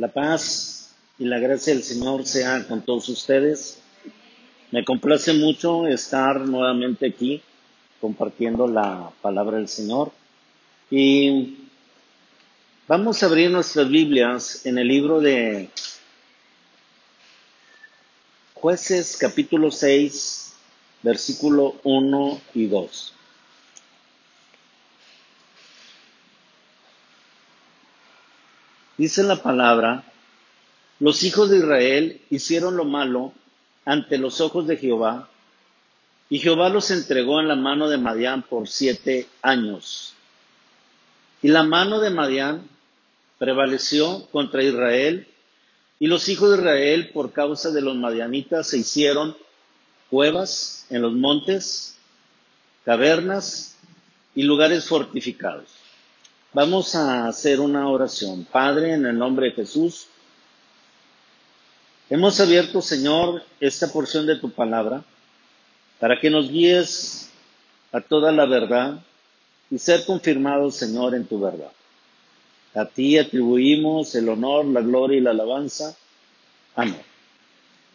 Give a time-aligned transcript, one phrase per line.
[0.00, 3.82] La paz y la gracia del Señor sea con todos ustedes.
[4.70, 7.42] Me complace mucho estar nuevamente aquí
[8.00, 10.10] compartiendo la palabra del Señor.
[10.90, 11.68] Y
[12.88, 15.68] vamos a abrir nuestras Biblias en el libro de
[18.54, 20.54] Jueces capítulo 6,
[21.02, 23.14] versículo 1 y 2.
[29.00, 30.04] Dice la palabra,
[30.98, 33.32] los hijos de Israel hicieron lo malo
[33.86, 35.30] ante los ojos de Jehová,
[36.28, 40.12] y Jehová los entregó en la mano de Madián por siete años.
[41.40, 42.68] Y la mano de Madián
[43.38, 45.26] prevaleció contra Israel,
[45.98, 49.34] y los hijos de Israel, por causa de los madianitas, se hicieron
[50.10, 51.96] cuevas en los montes,
[52.84, 53.78] cavernas
[54.34, 55.79] y lugares fortificados.
[56.52, 58.44] Vamos a hacer una oración.
[58.44, 60.08] Padre, en el nombre de Jesús,
[62.08, 65.04] hemos abierto, Señor, esta porción de tu palabra
[66.00, 67.30] para que nos guíes
[67.92, 69.00] a toda la verdad
[69.70, 71.70] y ser confirmados, Señor, en tu verdad.
[72.74, 75.96] A ti atribuimos el honor, la gloria y la alabanza.
[76.74, 77.00] Amén.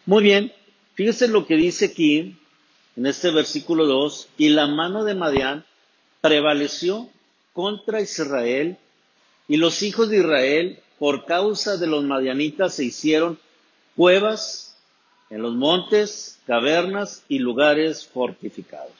[0.06, 0.50] Muy bien,
[0.94, 2.38] fíjese lo que dice aquí
[2.96, 5.66] en este versículo 2, y la mano de Madián
[6.22, 7.10] prevaleció
[7.56, 8.76] contra Israel,
[9.48, 13.38] y los hijos de Israel, por causa de los madianitas, se hicieron
[13.96, 14.76] cuevas
[15.30, 18.92] en los montes, cavernas y lugares fortificados.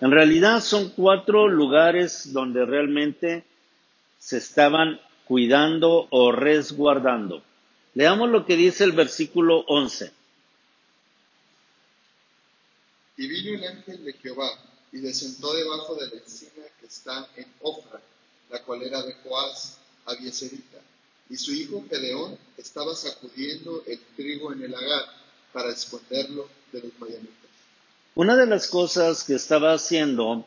[0.00, 3.44] En realidad son cuatro lugares donde realmente
[4.18, 7.44] se estaban cuidando o resguardando.
[7.94, 10.10] Leamos lo que dice el versículo 11.
[13.18, 14.50] Y vino el ángel de Jehová
[14.92, 18.00] y descendó debajo de la encina que está en Ofra,
[18.50, 20.78] la cual era de Joás, Abieserita.
[21.30, 25.04] Y su hijo Gedeón estaba sacudiendo el trigo en el agar
[25.52, 27.32] para esconderlo de los mayanitas.
[28.14, 30.46] Una de las cosas que estaba haciendo,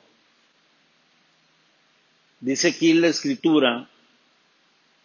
[2.40, 3.90] dice aquí la escritura,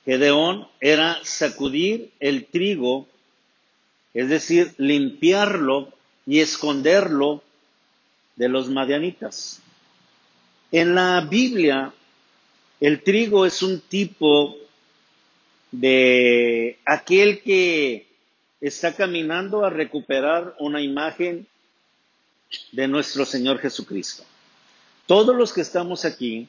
[0.04, 3.06] Gedeón era sacudir el trigo,
[4.12, 5.94] es decir, limpiarlo
[6.26, 7.42] y esconderlo
[8.40, 9.60] de los madianitas.
[10.72, 11.92] En la Biblia,
[12.80, 14.56] el trigo es un tipo
[15.70, 18.06] de aquel que
[18.62, 21.46] está caminando a recuperar una imagen
[22.72, 24.24] de nuestro Señor Jesucristo.
[25.04, 26.48] Todos los que estamos aquí,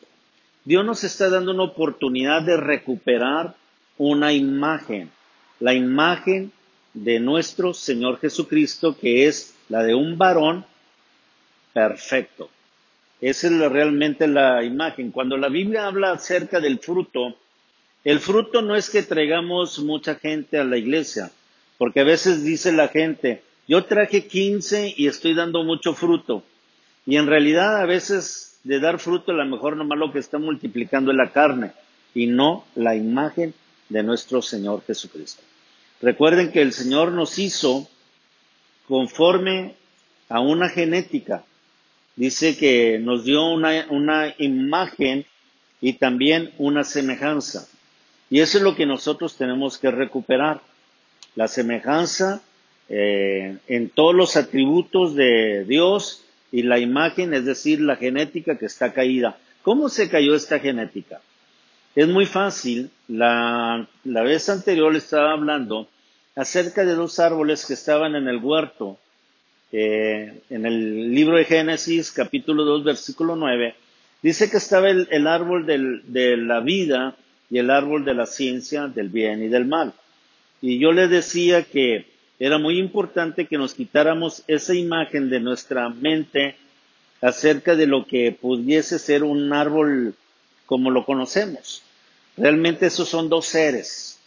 [0.63, 3.57] Dios nos está dando una oportunidad de recuperar
[3.97, 5.11] una imagen,
[5.59, 6.53] la imagen
[6.93, 10.70] de nuestro Señor Jesucristo, que es la de un varón
[11.73, 12.49] perfecto.
[13.19, 15.11] Esa es realmente la imagen.
[15.11, 17.35] Cuando la Biblia habla acerca del fruto,
[18.03, 21.31] el fruto no es que traigamos mucha gente a la iglesia,
[21.77, 26.43] porque a veces dice la gente, yo traje 15 y estoy dando mucho fruto.
[27.05, 30.37] Y en realidad a veces de dar fruto a lo mejor nomás lo que está
[30.37, 31.71] multiplicando es la carne
[32.13, 33.53] y no la imagen
[33.89, 35.43] de nuestro Señor Jesucristo.
[36.01, 37.87] Recuerden que el Señor nos hizo
[38.87, 39.75] conforme
[40.27, 41.43] a una genética
[42.15, 45.25] dice que nos dio una, imagen
[45.79, 47.67] y también una semejanza.
[48.29, 50.61] Y eso es lo que nosotros tenemos que recuperar.
[51.35, 52.41] La semejanza
[52.89, 58.65] eh, en todos los atributos de Dios y la imagen, es decir, la genética que
[58.65, 59.37] está caída.
[59.63, 61.21] ¿Cómo se cayó esta genética?
[61.95, 62.89] Es muy fácil.
[63.07, 65.89] La, la vez anterior estaba hablando
[66.35, 68.97] acerca de dos árboles que estaban en el huerto
[69.71, 73.75] eh, en el libro de Génesis, capítulo 2, versículo 9,
[74.21, 77.15] dice que estaba el, árbol de la vida
[77.49, 79.93] y el árbol de la ciencia del bien y del mal.
[80.61, 82.05] Y yo le decía que
[82.39, 86.55] era muy importante que nos quitáramos esa imagen de nuestra mente
[87.21, 90.15] acerca de lo que pudiese ser un árbol
[90.65, 91.83] como lo conocemos.
[92.37, 94.19] Realmente esos son dos seres.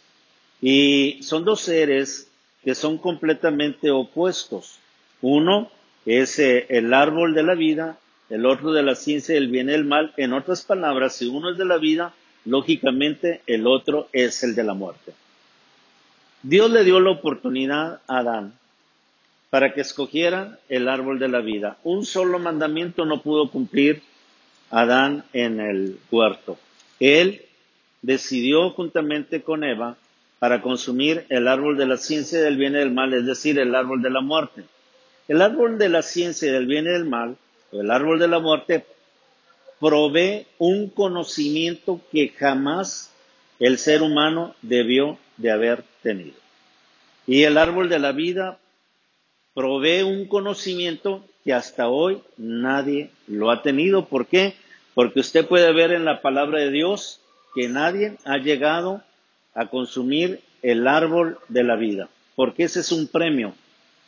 [0.61, 2.29] Y son dos seres
[2.63, 4.79] que son completamente opuestos.
[5.21, 5.71] Uno
[6.05, 7.97] es eh, el árbol de la vida,
[8.29, 10.13] el otro de la ciencia del bien y del mal.
[10.17, 12.13] En otras palabras, si uno es de la vida,
[12.45, 15.13] lógicamente el otro es el de la muerte.
[16.43, 18.53] Dios le dio la oportunidad a Adán
[19.49, 21.77] para que escogiera el árbol de la vida.
[21.83, 24.03] Un solo mandamiento no pudo cumplir
[24.69, 26.59] Adán en el huerto.
[26.99, 27.41] Él
[28.01, 29.97] decidió juntamente con Eva
[30.39, 33.73] para consumir el árbol de la ciencia del bien y del mal, es decir, el
[33.73, 34.63] árbol de la muerte.
[35.27, 37.37] El árbol de la ciencia del bien y del mal,
[37.71, 38.85] el árbol de la muerte,
[39.79, 43.11] provee un conocimiento que jamás
[43.59, 46.37] el ser humano debió de haber tenido.
[47.27, 48.59] Y el árbol de la vida
[49.53, 54.05] provee un conocimiento que hasta hoy nadie lo ha tenido.
[54.05, 54.55] ¿Por qué?
[54.93, 57.21] Porque usted puede ver en la palabra de Dios
[57.55, 59.01] que nadie ha llegado
[59.53, 63.53] a consumir el árbol de la vida, porque ese es un premio,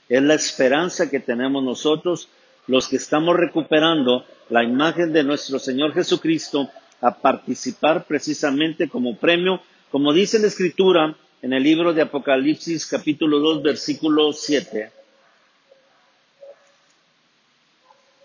[0.10, 2.30] es la esperanza que tenemos nosotros,
[2.68, 6.70] los que estamos recuperando la imagen de nuestro Señor Jesucristo,
[7.02, 9.62] a participar precisamente como premio,
[9.92, 14.92] como dice la Escritura en el libro de Apocalipsis capítulo 2 versículo 7.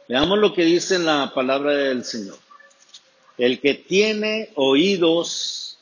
[0.08, 2.38] Veamos lo que dice la palabra del Señor.
[3.38, 5.78] El que tiene oídos,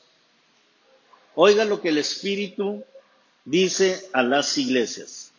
[1.35, 2.83] oiga lo que el Espíritu
[3.45, 5.30] dice a las iglesias.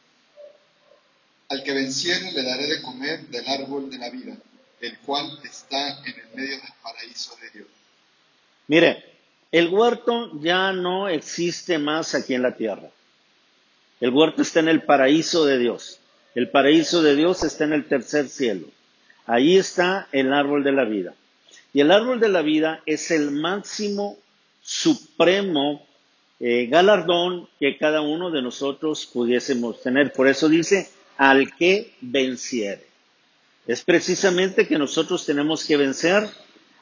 [1.53, 4.35] Al que venciere le daré de comer del árbol de la vida,
[4.81, 7.69] el cual está en el medio del paraíso de Dios.
[8.69, 9.05] Mire,
[9.51, 12.89] el huerto ya no existe más aquí en la tierra.
[14.01, 15.99] El huerto está en el paraíso de Dios.
[16.35, 18.69] El paraíso de Dios está en el tercer cielo.
[19.27, 21.13] Ahí está el árbol de la vida.
[21.75, 24.17] Y el árbol de la vida es el máximo,
[24.63, 25.87] supremo
[26.41, 30.15] eh, galardón que cada uno de nosotros pudiésemos tener.
[30.15, 32.87] Por eso dice, al que venciere.
[33.67, 36.29] Es precisamente que nosotros tenemos que vencer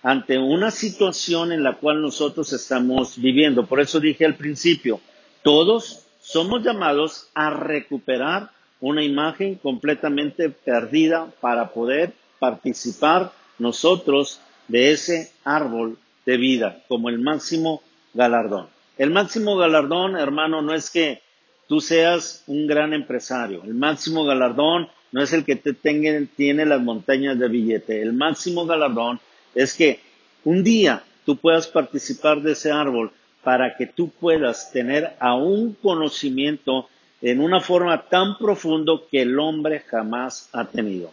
[0.03, 3.67] ante una situación en la cual nosotros estamos viviendo.
[3.67, 5.01] Por eso dije al principio,
[5.43, 8.51] todos somos llamados a recuperar
[8.81, 17.19] una imagen completamente perdida para poder participar nosotros de ese árbol de vida como el
[17.19, 17.83] máximo
[18.15, 18.69] galardón.
[18.97, 21.23] El máximo galardón, hermano, no es que
[21.71, 23.63] tú seas un gran empresario.
[23.63, 28.03] El máximo galardón no es el que te tenga, tiene las montañas de billete.
[28.03, 29.21] El máximo galardón
[29.55, 30.01] es que
[30.43, 33.13] un día tú puedas participar de ese árbol
[33.45, 36.89] para que tú puedas tener aún conocimiento
[37.23, 41.13] en una forma tan profundo que el hombre jamás ha tenido.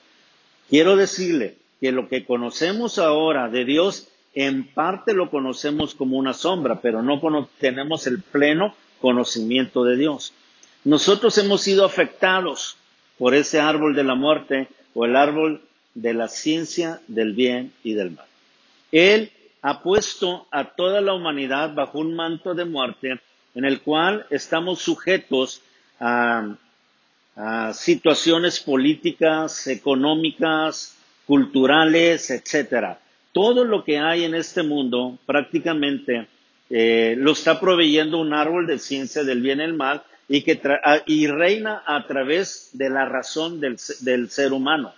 [0.71, 6.33] Quiero decirle que lo que conocemos ahora de Dios, en parte lo conocemos como una
[6.33, 10.33] sombra, pero no tenemos el pleno conocimiento de Dios.
[10.88, 12.78] Nosotros hemos sido afectados
[13.18, 15.62] por ese árbol de la muerte o el árbol
[15.94, 18.25] de la ciencia del bien y del mal.
[18.94, 19.30] Él
[19.62, 23.19] ha puesto a toda la humanidad bajo un manto de muerte
[23.54, 25.62] en el cual estamos sujetos
[26.00, 26.56] a,
[27.74, 32.98] situaciones políticas, económicas, culturales, etcétera.
[33.33, 36.28] Todo lo que hay en este mundo prácticamente
[36.69, 40.59] eh, lo está proveyendo un árbol de ciencia del bien y el mal y que
[41.06, 44.94] y reina a través de la razón del, del ser humano.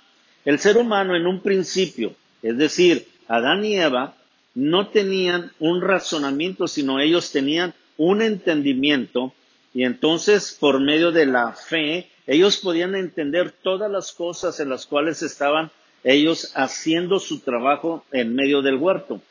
[0.45, 4.15] El ser humano en un principio, es decir, Adán y Eva,
[4.55, 9.33] no tenían un razonamiento, sino ellos tenían un entendimiento
[9.73, 14.85] y entonces por medio de la fe ellos podían entender todas las cosas en las
[14.85, 15.71] cuales estaban
[16.03, 19.21] ellos haciendo su trabajo en medio del huerto.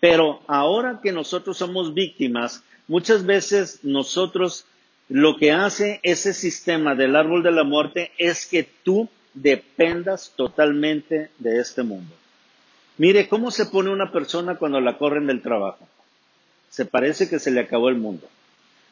[0.00, 4.64] Pero ahora que nosotros somos víctimas, muchas veces nosotros
[5.08, 11.30] lo que hace ese sistema del árbol de la muerte es que tú dependas totalmente
[11.38, 12.14] de este mundo.
[12.98, 15.86] Mire, ¿cómo se pone una persona cuando la corren del trabajo?
[16.68, 18.28] Se parece que se le acabó el mundo.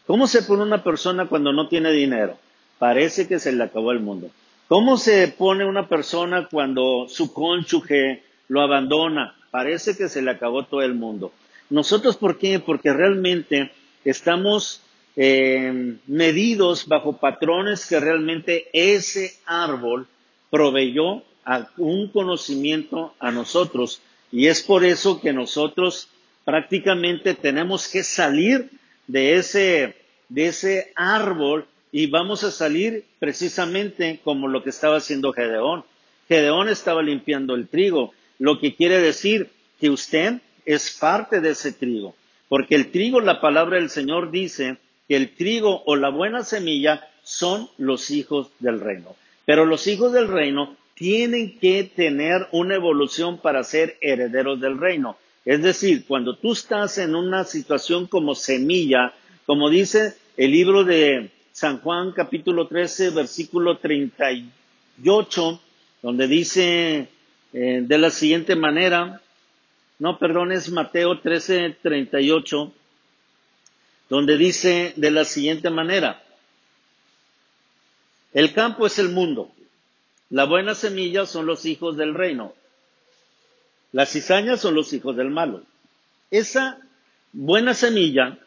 [0.07, 2.38] ¿Cómo se pone una persona cuando no tiene dinero?
[2.79, 4.31] Parece que se le acabó el mundo.
[4.69, 9.35] ¿Cómo se pone una persona cuando su cónyuge lo abandona?
[9.50, 11.33] Parece que se le acabó todo el mundo.
[11.69, 12.61] Nosotros, ¿por qué?
[12.61, 13.73] Porque realmente
[14.05, 14.83] estamos
[15.16, 20.06] eh, medidos bajo patrones que realmente ese árbol
[20.50, 21.23] proveyó
[21.78, 24.00] un conocimiento a nosotros.
[24.30, 26.08] Y es por eso que nosotros
[26.44, 28.70] prácticamente tenemos que salir
[29.06, 29.96] de ese,
[30.28, 35.85] de ese árbol y vamos a salir precisamente como lo que estaba haciendo Gedeón.
[36.28, 39.49] Gedeón estaba limpiando el trigo, lo que quiere decir
[39.80, 42.16] que usted es parte de ese trigo,
[42.49, 44.78] porque el trigo, la palabra del Señor dice
[45.09, 49.15] el trigo o la buena semilla son los hijos del reino.
[49.45, 55.17] Pero los hijos del reino tienen que tener una evolución para ser herederos del reino.
[55.45, 59.13] Es decir, cuando tú estás en una situación como semilla,
[59.45, 65.61] como dice el libro de San Juan capítulo 13, versículo 38,
[66.03, 67.09] donde dice
[67.53, 69.21] eh, de la siguiente manera,
[69.99, 72.73] no, perdón, es Mateo 13, 38,
[74.09, 76.23] donde dice de la siguiente manera,
[78.33, 79.51] el campo es el mundo,
[80.31, 82.55] la buena semilla son los hijos del reino,
[83.93, 85.63] las cizañas son los hijos del malo.
[86.31, 86.79] Esa
[87.33, 88.39] buena semilla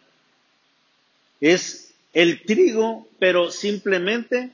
[1.41, 4.51] es el trigo, pero simplemente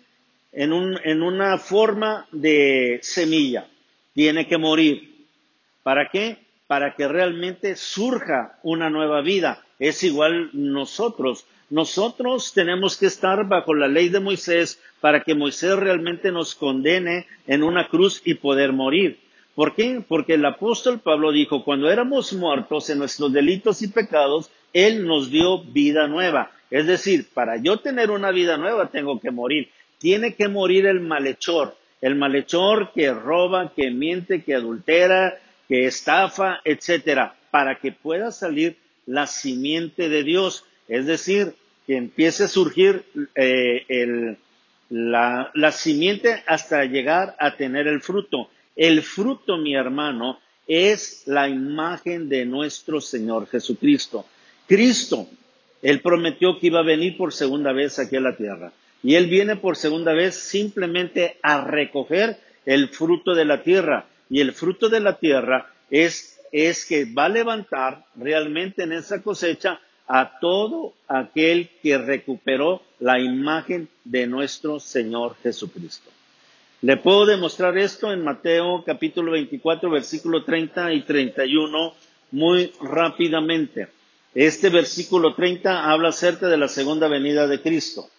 [0.51, 3.67] en, un, en una forma de semilla.
[4.13, 5.25] Tiene que morir.
[5.83, 6.44] ¿Para qué?
[6.67, 9.63] Para que realmente surja una nueva vida.
[9.79, 11.45] Es igual nosotros.
[11.69, 17.27] Nosotros tenemos que estar bajo la ley de Moisés para que Moisés realmente nos condene
[17.47, 19.19] en una cruz y poder morir.
[19.55, 20.03] ¿Por qué?
[20.05, 25.31] Porque el apóstol Pablo dijo, cuando éramos muertos en nuestros delitos y pecados, Él nos
[25.31, 26.51] dio vida nueva.
[26.69, 29.69] Es decir, para yo tener una vida nueva tengo que morir.
[29.97, 36.61] Tiene que morir el malhechor, el malhechor que roba, que miente, que adultera, que estafa,
[36.63, 40.65] etcétera, para que pueda salir la simiente de Dios.
[40.87, 41.53] Es decir,
[41.87, 43.03] que empiece a surgir
[43.35, 44.35] eh,
[44.89, 48.49] la, la simiente hasta llegar a tener el fruto.
[48.75, 54.25] El fruto, mi hermano, es la imagen de nuestro Señor Jesucristo.
[54.67, 55.27] Cristo,
[55.81, 58.73] Él prometió que iba a venir por segunda vez aquí a la tierra.
[59.03, 64.07] Y Él viene por segunda vez simplemente a recoger el fruto de la tierra.
[64.29, 69.21] Y el fruto de la tierra es, es que va a levantar realmente en esa
[69.21, 76.11] cosecha a todo aquel que recuperó la imagen de nuestro Señor Jesucristo.
[76.81, 81.93] Le puedo demostrar esto en Mateo capítulo 24, versículo 30 y 31
[82.31, 83.87] muy rápidamente.
[84.35, 88.09] Este versículo 30 habla acerca de la segunda venida de Cristo.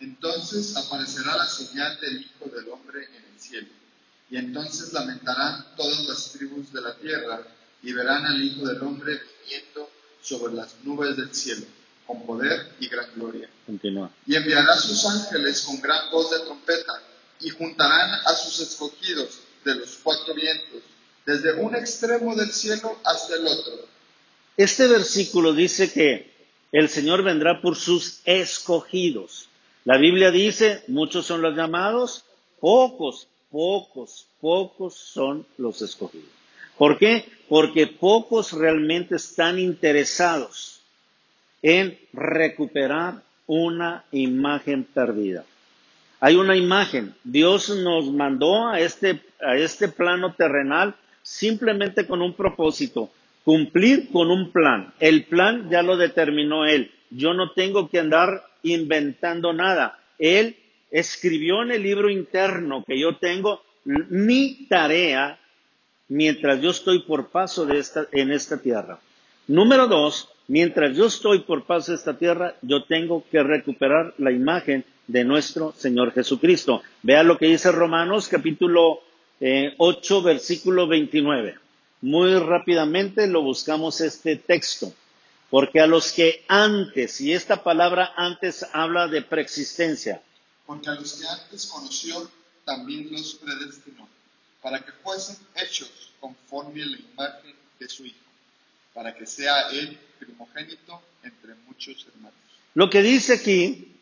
[0.00, 3.68] Entonces aparecerá la señal del Hijo del Hombre en el cielo.
[4.30, 7.42] Y entonces lamentarán todas las tribus de la tierra
[7.82, 9.88] y verán al Hijo del Hombre viniendo
[10.20, 11.64] sobre las nubes del cielo,
[12.06, 13.48] con poder y gran gloria.
[13.64, 14.10] Continúa.
[14.26, 17.02] Y enviará sus ángeles con gran voz de trompeta
[17.40, 20.82] y juntarán a sus escogidos de los cuatro vientos,
[21.24, 23.86] desde un extremo del cielo hasta el otro.
[24.56, 26.34] Este versículo dice que
[26.72, 29.48] el Señor vendrá por sus escogidos.
[29.84, 32.24] La Biblia dice, muchos son los llamados,
[32.60, 36.28] pocos, pocos, pocos son los escogidos.
[36.76, 37.24] ¿Por qué?
[37.48, 40.80] Porque pocos realmente están interesados
[41.62, 45.44] en recuperar una imagen perdida.
[46.20, 47.14] Hay una imagen.
[47.24, 53.10] Dios nos mandó a este, a este plano terrenal simplemente con un propósito,
[53.44, 54.92] cumplir con un plan.
[54.98, 56.90] El plan ya lo determinó Él.
[57.10, 59.98] Yo no tengo que andar inventando nada.
[60.18, 60.56] Él
[60.90, 65.38] escribió en el libro interno que yo tengo mi tarea
[66.08, 68.98] mientras yo estoy por paso de esta, en esta tierra.
[69.46, 74.32] Número dos, mientras yo estoy por paso de esta tierra, yo tengo que recuperar la
[74.32, 76.82] imagen de nuestro Señor Jesucristo.
[77.02, 79.00] Vea lo que dice Romanos capítulo
[79.40, 81.56] 8, eh, versículo 29.
[82.00, 84.92] Muy rápidamente lo buscamos este texto,
[85.50, 90.20] porque a los que antes, y esta palabra antes habla de preexistencia.
[90.68, 92.30] Porque a los que antes conoció,
[92.66, 94.06] también los predestinó,
[94.60, 98.28] para que fuesen hechos conforme a la imagen de su Hijo,
[98.92, 102.38] para que sea Él primogénito entre muchos hermanos.
[102.74, 103.94] Lo que dice aquí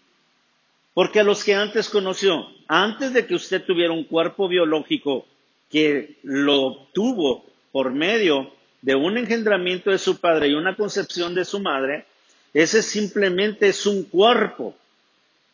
[0.92, 5.24] porque a los que antes conoció, antes de que usted tuviera un cuerpo biológico
[5.70, 8.50] que lo obtuvo por medio
[8.82, 12.06] de un engendramiento de su padre y una concepción de su madre,
[12.52, 14.74] ese simplemente es un cuerpo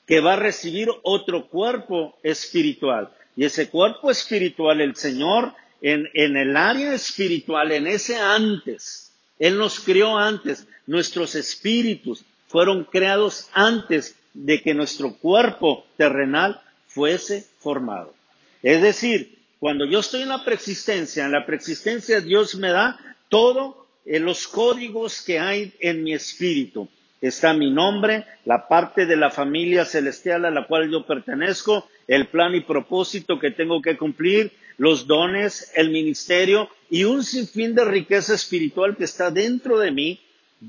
[0.06, 3.10] que va a recibir otro cuerpo espiritual.
[3.36, 9.58] Y ese cuerpo espiritual, el Señor, en, en el área espiritual, en ese antes, Él
[9.58, 18.14] nos creó antes, nuestros espíritus fueron creados antes de que nuestro cuerpo terrenal fuese formado.
[18.62, 23.86] Es decir, cuando yo estoy en la preexistencia, en la preexistencia Dios me da todo
[24.04, 26.88] en los códigos que hay en mi espíritu.
[27.22, 32.26] Está mi nombre, la parte de la familia celestial a la cual yo pertenezco, el
[32.26, 37.86] plan y propósito que tengo que cumplir, los dones, el ministerio y un sinfín de
[37.86, 40.20] riqueza espiritual que está dentro de mí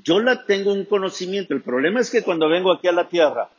[0.02, 1.54] yo la tengo un conocimiento.
[1.54, 3.50] El problema es que cuando vengo aquí a la tierra,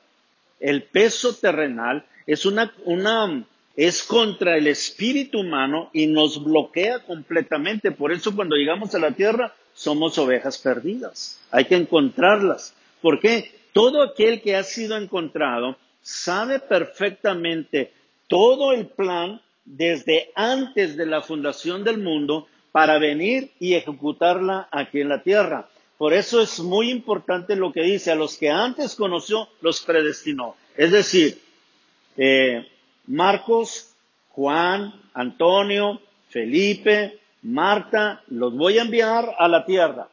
[0.58, 3.44] el peso terrenal es una, una,
[3.76, 7.92] es contra el espíritu humano y nos bloquea completamente.
[7.92, 11.40] Por eso cuando llegamos a la tierra somos ovejas perdidas.
[11.50, 12.74] Hay que encontrarlas.
[13.04, 13.50] ¿Por qué?
[13.74, 17.92] Todo aquel que ha sido encontrado sabe perfectamente
[18.28, 25.02] todo el plan desde antes de la fundación del mundo para venir y ejecutarla aquí
[25.02, 25.68] en la tierra.
[25.98, 30.56] Por eso es muy importante lo que dice, a los que antes conoció, los predestinó.
[30.74, 31.38] Es decir,
[32.16, 32.66] eh,
[33.08, 33.94] Marcos,
[34.30, 40.08] Juan, Antonio, Felipe, Marta, los voy a enviar a la tierra.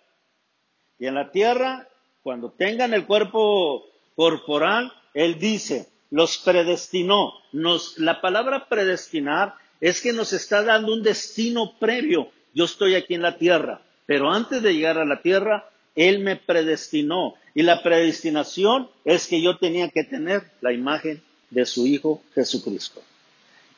[0.99, 1.87] Y en la tierra,
[2.23, 3.85] cuando tengan el cuerpo
[4.15, 7.33] corporal, Él dice, los predestinó.
[7.51, 12.29] Nos, la palabra predestinar es que nos está dando un destino previo.
[12.53, 16.35] Yo estoy aquí en la tierra, pero antes de llegar a la tierra, Él me
[16.35, 17.35] predestinó.
[17.55, 23.01] Y la predestinación es que yo tenía que tener la imagen de su Hijo Jesucristo.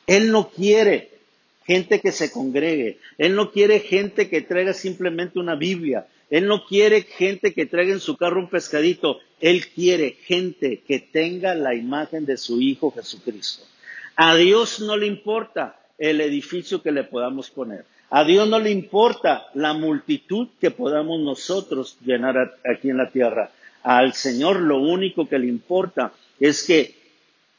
[0.06, 1.10] Él no quiere
[1.66, 2.98] gente que se congregue.
[3.18, 6.06] Él no quiere gente que traiga simplemente una Biblia.
[6.30, 9.20] Él no quiere gente que traiga en su carro un pescadito.
[9.40, 13.64] Él quiere gente que tenga la imagen de su Hijo Jesucristo.
[14.16, 17.84] A Dios no le importa el edificio que le podamos poner.
[18.10, 23.50] A Dios no le importa la multitud que podamos nosotros llenar aquí en la tierra.
[23.82, 26.94] Al Señor lo único que le importa es que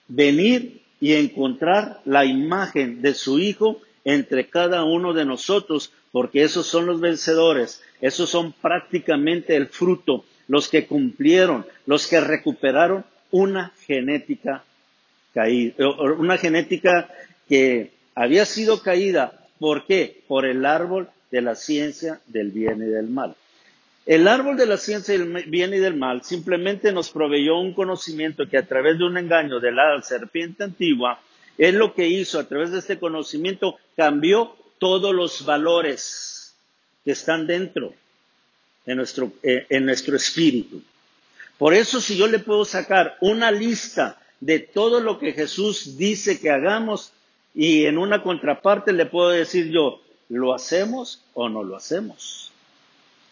[0.07, 6.65] venir y encontrar la imagen de su Hijo entre cada uno de nosotros, porque esos
[6.65, 13.73] son los vencedores, esos son prácticamente el fruto, los que cumplieron, los que recuperaron una
[13.85, 14.63] genética
[15.33, 15.75] caída,
[16.17, 17.09] una genética
[17.49, 20.23] que había sido caída, ¿por qué?
[20.25, 23.35] Por el árbol de la ciencia del bien y del mal.
[24.05, 28.47] El árbol de la ciencia del bien y del mal simplemente nos proveyó un conocimiento
[28.49, 31.19] que a través de un engaño de la serpiente antigua,
[31.57, 36.55] es lo que hizo a través de este conocimiento, cambió todos los valores
[37.03, 37.93] que están dentro
[38.85, 40.81] de nuestro, eh, en nuestro espíritu.
[41.57, 46.39] Por eso si yo le puedo sacar una lista de todo lo que Jesús dice
[46.39, 47.13] que hagamos
[47.53, 52.51] y en una contraparte le puedo decir yo, ¿lo hacemos o no lo hacemos?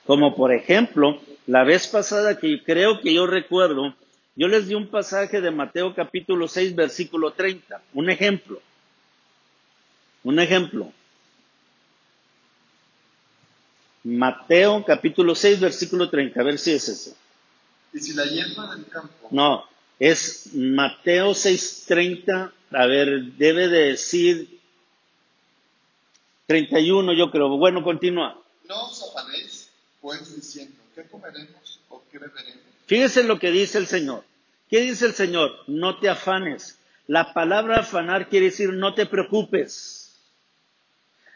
[0.05, 3.93] Como por ejemplo, la vez pasada que creo que yo recuerdo,
[4.35, 8.61] yo les di un pasaje de Mateo capítulo 6, versículo 30, un ejemplo.
[10.23, 10.91] Un ejemplo.
[14.03, 17.15] Mateo capítulo 6, versículo 30, a ver si es ese.
[17.93, 19.27] Y si la hierba del campo.
[19.31, 19.65] No,
[19.99, 24.59] es Mateo 6, 30, a ver, debe de decir
[26.47, 27.49] 31, yo creo.
[27.57, 28.39] Bueno, continúa.
[28.67, 29.69] No os afanéis,
[30.01, 32.63] pues diciendo, ¿qué comeremos o qué beberemos?
[32.85, 34.23] Fíjese lo que dice el Señor.
[34.69, 35.51] ¿Qué dice el Señor?
[35.67, 36.77] No te afanes.
[37.07, 40.02] La palabra afanar quiere decir no te preocupes.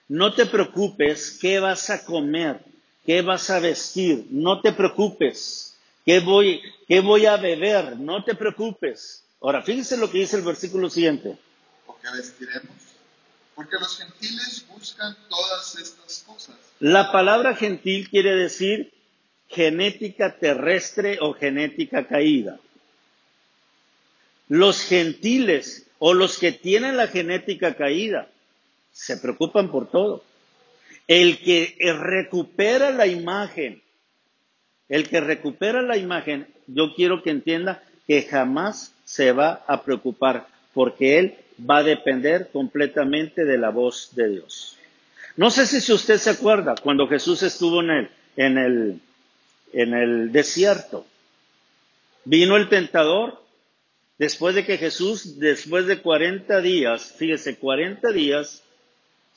[0.10, 2.62] No te preocupes qué vas a comer,
[3.06, 4.28] qué vas a vestir.
[4.30, 5.76] No te preocupes.
[6.06, 7.98] ¿Qué voy, qué voy a beber?
[7.98, 9.24] No te preocupes.
[9.42, 11.38] Ahora, fíjese lo que dice el versículo siguiente.
[11.86, 12.76] ¿O qué vestiremos?
[13.54, 16.56] Porque los gentiles buscan todas estas cosas.
[16.80, 18.94] La palabra gentil quiere decir
[19.50, 22.60] genética terrestre o genética caída.
[24.48, 28.30] Los gentiles o los que tienen la genética caída
[28.98, 30.24] se preocupan por todo.
[31.08, 33.82] El que recupera la imagen,
[34.90, 40.48] el que recupera la imagen, yo quiero que entienda que jamás se va a preocupar
[40.74, 41.36] porque él
[41.70, 44.78] va a depender completamente de la voz de Dios.
[45.36, 49.02] No sé si usted se acuerda cuando Jesús estuvo en el, en el
[49.74, 51.06] en el desierto.
[52.26, 53.42] Vino el tentador
[54.18, 58.64] después de que Jesús, después de 40 días, fíjese, 40 días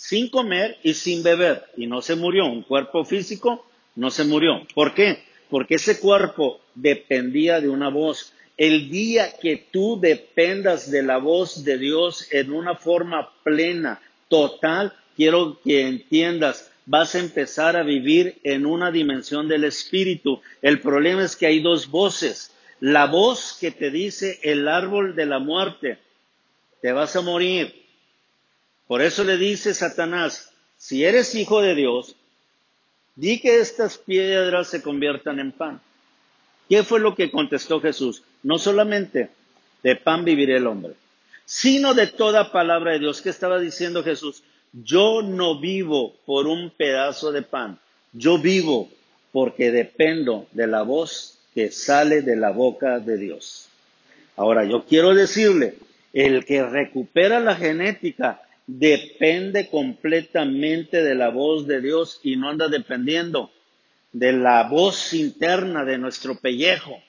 [0.01, 4.67] sin comer y sin beber, y no se murió, un cuerpo físico no se murió.
[4.75, 5.23] ¿Por qué?
[5.51, 8.33] Porque ese cuerpo dependía de una voz.
[8.57, 14.95] El día que tú dependas de la voz de Dios en una forma plena, total,
[15.17, 20.41] quiero que entiendas, vas a empezar a vivir en una dimensión del espíritu.
[20.63, 22.55] El problema es que hay dos voces.
[22.81, 25.99] La voz que te dice el árbol de la muerte,
[26.81, 27.80] te vas a morir.
[28.91, 32.17] Por eso le dice Satanás, si eres hijo de Dios,
[33.15, 35.81] di que estas piedras se conviertan en pan.
[36.69, 38.25] ¿Qué fue lo que contestó Jesús?
[38.43, 39.31] No solamente
[39.85, 40.95] de pan vivirá el hombre,
[41.45, 43.23] sino de toda palabra de Dios.
[43.23, 44.43] ¿Qué estaba diciendo Jesús?
[44.73, 47.79] Yo no vivo por un pedazo de pan,
[48.13, 48.91] yo vivo
[49.31, 53.69] porque dependo de la voz que sale de la boca de Dios.
[54.37, 55.77] Ahora, yo quiero decirle,
[56.13, 58.43] el que recupera la genética
[58.79, 63.51] depende completamente de la voz de Dios y no anda dependiendo
[64.13, 67.03] de la voz interna de nuestro pellejo.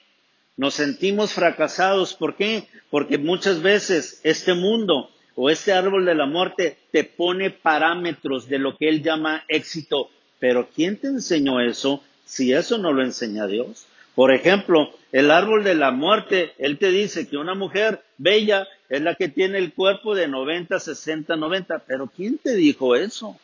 [0.57, 2.13] Nos sentimos fracasados.
[2.13, 2.67] ¿Por qué?
[2.89, 8.59] Porque muchas veces este mundo o este árbol de la muerte te pone parámetros de
[8.59, 10.09] lo que él llama éxito.
[10.39, 13.85] Pero ¿quién te enseñó eso si eso no lo enseña Dios?
[14.15, 19.01] Por ejemplo, el árbol de la muerte, él te dice que una mujer bella es
[19.01, 21.79] la que tiene el cuerpo de 90, 60, 90.
[21.87, 23.39] Pero ¿quién te dijo eso?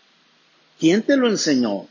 [0.78, 1.88] ¿Quién te lo enseñó?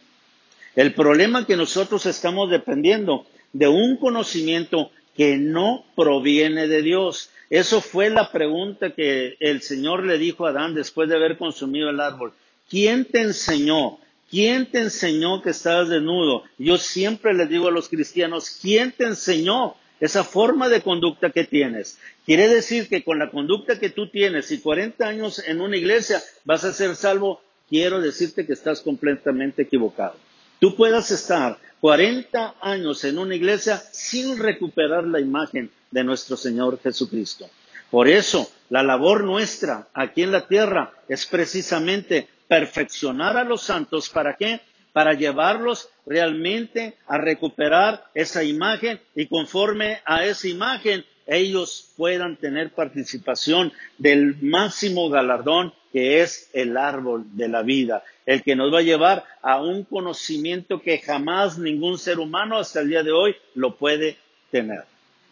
[0.75, 7.31] El problema que nosotros estamos dependiendo de un conocimiento que no proviene de Dios.
[7.49, 11.89] Eso fue la pregunta que el Señor le dijo a Adán después de haber consumido
[11.89, 12.35] el árbol.
[12.69, 13.99] ¿Quién te enseñó?
[14.29, 16.43] ¿Quién te enseñó que estabas desnudo?
[16.59, 21.45] Yo siempre le digo a los cristianos, ¿quién te enseñó esa forma de conducta que
[21.45, 21.99] tienes?
[22.25, 26.23] Quiere decir que con la conducta que tú tienes y 40 años en una iglesia
[26.45, 27.41] vas a ser salvo.
[27.69, 30.17] Quiero decirte que estás completamente equivocado.
[30.61, 36.81] Tú puedas estar 40 años en una iglesia sin recuperar la imagen de nuestro Señor
[36.83, 37.49] Jesucristo.
[37.91, 44.09] Por eso, la labor nuestra aquí en la tierra es precisamente perfeccionar a los santos.
[44.09, 44.61] ¿Para qué?
[44.97, 52.71] Para llevarlos realmente a recuperar esa imagen y conforme a esa imagen ellos puedan tener
[52.71, 58.79] participación del máximo galardón que es el árbol de la vida, el que nos va
[58.79, 63.37] a llevar a un conocimiento que jamás ningún ser humano hasta el día de hoy
[63.55, 64.17] lo puede
[64.51, 64.85] tener.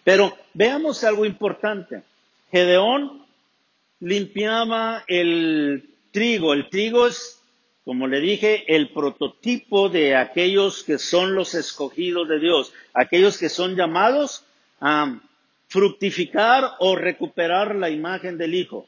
[0.05, 2.03] Pero veamos algo importante.
[2.51, 3.25] Gedeón
[4.01, 6.53] limpiaba el trigo.
[6.53, 7.41] El trigo es,
[7.85, 13.49] como le dije, el prototipo de aquellos que son los escogidos de Dios, aquellos que
[13.49, 14.45] son llamados
[14.81, 15.21] a
[15.69, 18.87] fructificar o recuperar la imagen del Hijo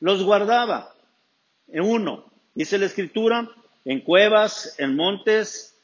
[0.00, 0.94] los guardaba
[1.68, 2.24] en uno.
[2.54, 3.50] Dice la escritura,
[3.84, 5.76] en cuevas, en montes,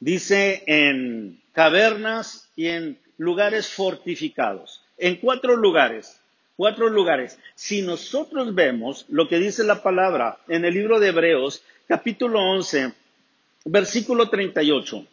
[0.00, 4.82] dice en cavernas y en lugares fortificados.
[4.98, 6.20] En cuatro lugares,
[6.62, 7.40] cuatro lugares.
[7.56, 12.92] Si nosotros vemos lo que dice la palabra en el libro de Hebreos, capítulo 11,
[13.64, 15.04] versículo 38.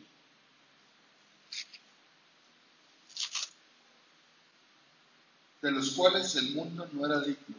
[5.63, 7.55] De los cuales el mundo no era digno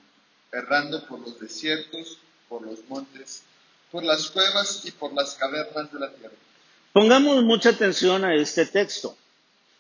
[0.53, 3.42] errando por los desiertos, por los montes,
[3.90, 6.37] por las cuevas y por las cavernas de la tierra.
[6.92, 9.16] Pongamos mucha atención a este texto.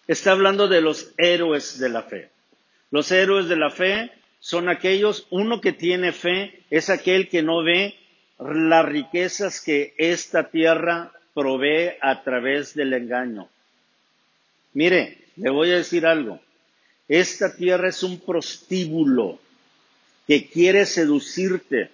[0.08, 2.28] Está hablando de los héroes de la fe.
[2.90, 7.62] Los héroes de la fe son aquellos, uno que tiene fe es aquel que no
[7.62, 7.94] ve
[8.38, 13.48] las riquezas que esta tierra provee a través del engaño.
[14.72, 16.40] Mire, le voy a decir algo.
[17.08, 19.38] Esta tierra es un prostíbulo
[20.26, 21.90] que quiere seducirte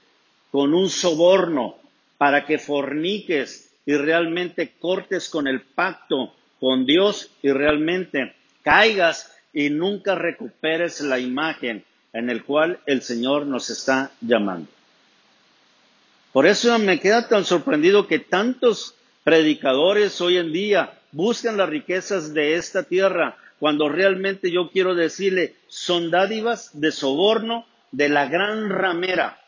[0.51, 1.77] con un soborno
[2.19, 9.71] para que forniques y realmente cortes con el pacto con Dios y realmente caigas y
[9.71, 14.69] nunca recuperes la imagen en el cual el Señor nos está llamando.
[16.35, 22.35] Por eso me queda tan sorprendido que tantos predicadores hoy en día buscan las riquezas
[22.35, 28.69] de esta tierra cuando realmente yo quiero decirle son dádivas de soborno de la gran
[28.69, 29.41] ramera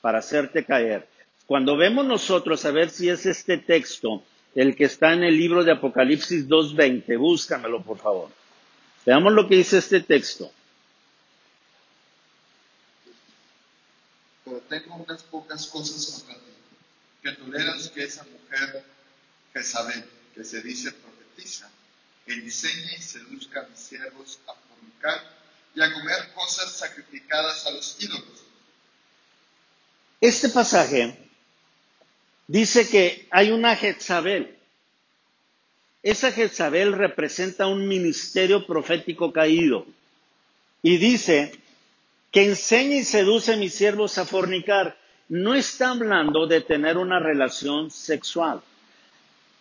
[0.00, 1.06] para hacerte caer.
[1.44, 4.22] Cuando vemos nosotros, a ver si es este texto,
[4.54, 8.41] el que está en el libro de Apocalipsis 2.20, búscamelo por favor.
[9.04, 10.52] Veamos lo que dice este texto.
[14.44, 16.52] Pero tengo unas pocas cosas contra ti,
[17.22, 18.84] que toleras que esa mujer
[19.62, 21.70] sabe que se dice profetiza,
[22.26, 25.20] enseñe y seduzca a mis siervos a fornicar
[25.74, 28.44] y a comer cosas sacrificadas a los ídolos.
[30.20, 31.18] Este pasaje
[32.46, 34.61] dice que hay una Jezabel.
[36.02, 39.86] Esa Jezabel representa un ministerio profético caído.
[40.82, 41.52] Y dice
[42.32, 44.96] que enseña y seduce a mis siervos a fornicar.
[45.28, 48.60] No está hablando de tener una relación sexual.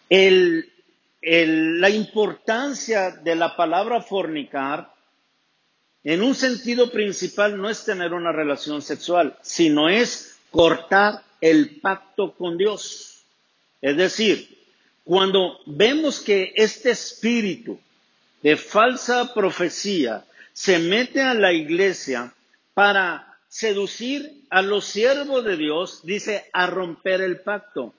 [0.09, 4.91] la importancia de la palabra fornicar
[6.03, 12.33] en un sentido principal no es tener una relación sexual, sino es cortar el pacto
[12.33, 13.23] con Dios.
[13.81, 14.60] Es decir,
[15.03, 17.79] cuando vemos que este espíritu
[18.41, 22.33] de falsa profecía se mete a la iglesia
[22.73, 27.93] para seducir a los siervos de Dios, dice, a romper el pacto.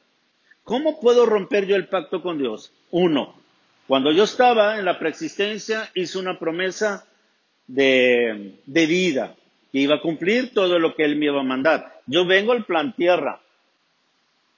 [0.65, 2.73] ¿Cómo puedo romper yo el pacto con Dios?
[2.91, 3.35] Uno,
[3.87, 7.07] cuando yo estaba en la preexistencia, hice una promesa
[7.67, 9.35] de, vida,
[9.73, 12.01] que iba a cumplir todo lo que Él me iba a mandar.
[12.07, 13.41] Yo vengo al plan tierra.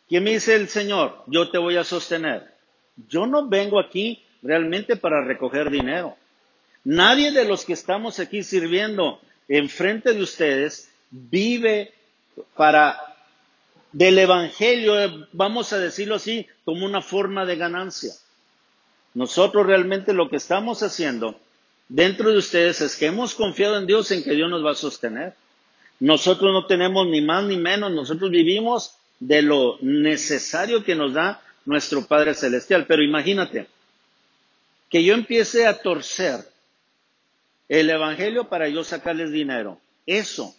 [0.08, 1.22] ¿Quién me dice el Señor?
[1.26, 2.52] Yo te voy a sostener.
[3.08, 6.16] Yo no vengo aquí realmente para recoger dinero.
[6.84, 11.92] Nadie de los que estamos aquí sirviendo enfrente de ustedes vive
[12.56, 13.00] para
[13.92, 18.12] del evangelio, vamos a decirlo así, como una forma de ganancia.
[19.14, 21.38] Nosotros realmente lo que estamos haciendo
[21.88, 24.74] dentro de ustedes es que hemos confiado en Dios en que Dios nos va a
[24.74, 25.34] sostener.
[26.00, 31.42] Nosotros no tenemos ni más ni menos, nosotros vivimos de lo necesario que nos da
[31.64, 32.87] nuestro Padre Celestial.
[32.87, 33.66] Pero imagínate,
[34.90, 36.40] que yo empiece a torcer
[37.68, 39.81] el Evangelio para yo sacarles dinero.
[40.07, 40.55] Eso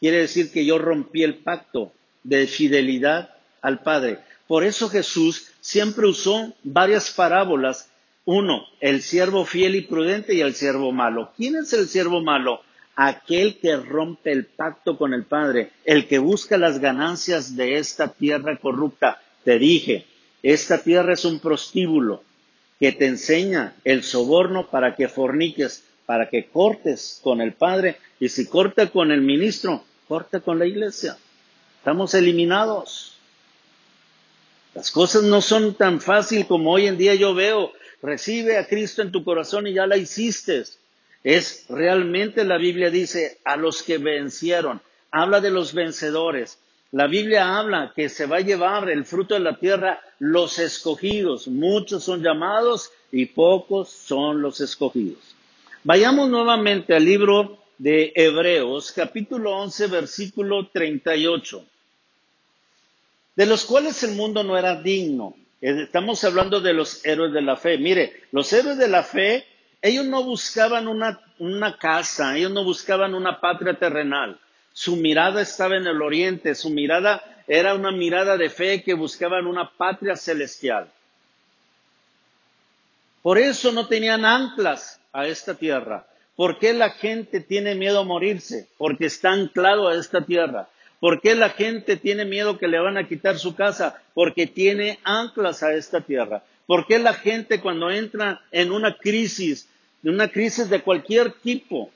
[0.00, 4.18] quiere decir que yo rompí el pacto de fidelidad al Padre.
[4.46, 7.90] Por eso Jesús siempre usó varias parábolas.
[8.24, 11.32] Uno, el siervo fiel y prudente y el siervo malo.
[11.36, 12.62] ¿Quién es el siervo malo?
[13.02, 18.12] Aquel que rompe el pacto con el Padre, el que busca las ganancias de esta
[18.12, 19.22] tierra corrupta.
[19.42, 20.04] Te dije,
[20.42, 22.22] esta tierra es un prostíbulo
[22.78, 28.28] que te enseña el soborno para que forniques, para que cortes con el Padre, y
[28.28, 31.16] si corta con el ministro, corta con la iglesia.
[31.78, 33.16] Estamos eliminados.
[34.74, 37.72] Las cosas no son tan fácil como hoy en día yo veo.
[38.02, 40.64] Recibe a Cristo en tu corazón y ya la hiciste.
[41.22, 44.80] Es realmente la Biblia dice a los que vencieron.
[45.10, 46.58] Habla de los vencedores.
[46.92, 51.46] La Biblia habla que se va a llevar el fruto de la tierra los escogidos.
[51.46, 55.18] Muchos son llamados y pocos son los escogidos.
[55.84, 61.64] Vayamos nuevamente al libro de Hebreos, capítulo 11, versículo 38,
[63.36, 65.34] de los cuales el mundo no era digno.
[65.60, 67.78] Estamos hablando de los héroes de la fe.
[67.78, 69.46] Mire, los héroes de la fe,
[69.82, 74.38] ellos no buscaban una, una casa, ellos no buscaban una patria terrenal.
[74.72, 79.46] Su mirada estaba en el oriente, su mirada era una mirada de fe que buscaban
[79.46, 80.90] una patria celestial.
[83.22, 86.06] Por eso no tenían anclas a esta tierra.
[86.36, 88.68] ¿Por qué la gente tiene miedo a morirse?
[88.78, 90.68] Porque está anclado a esta tierra.
[91.00, 94.00] ¿Por qué la gente tiene miedo que le van a quitar su casa?
[94.14, 96.42] Porque tiene anclas a esta tierra.
[96.66, 99.68] ¿Por qué la gente cuando entra en una crisis,
[100.02, 101.90] en una crisis de cualquier tipo,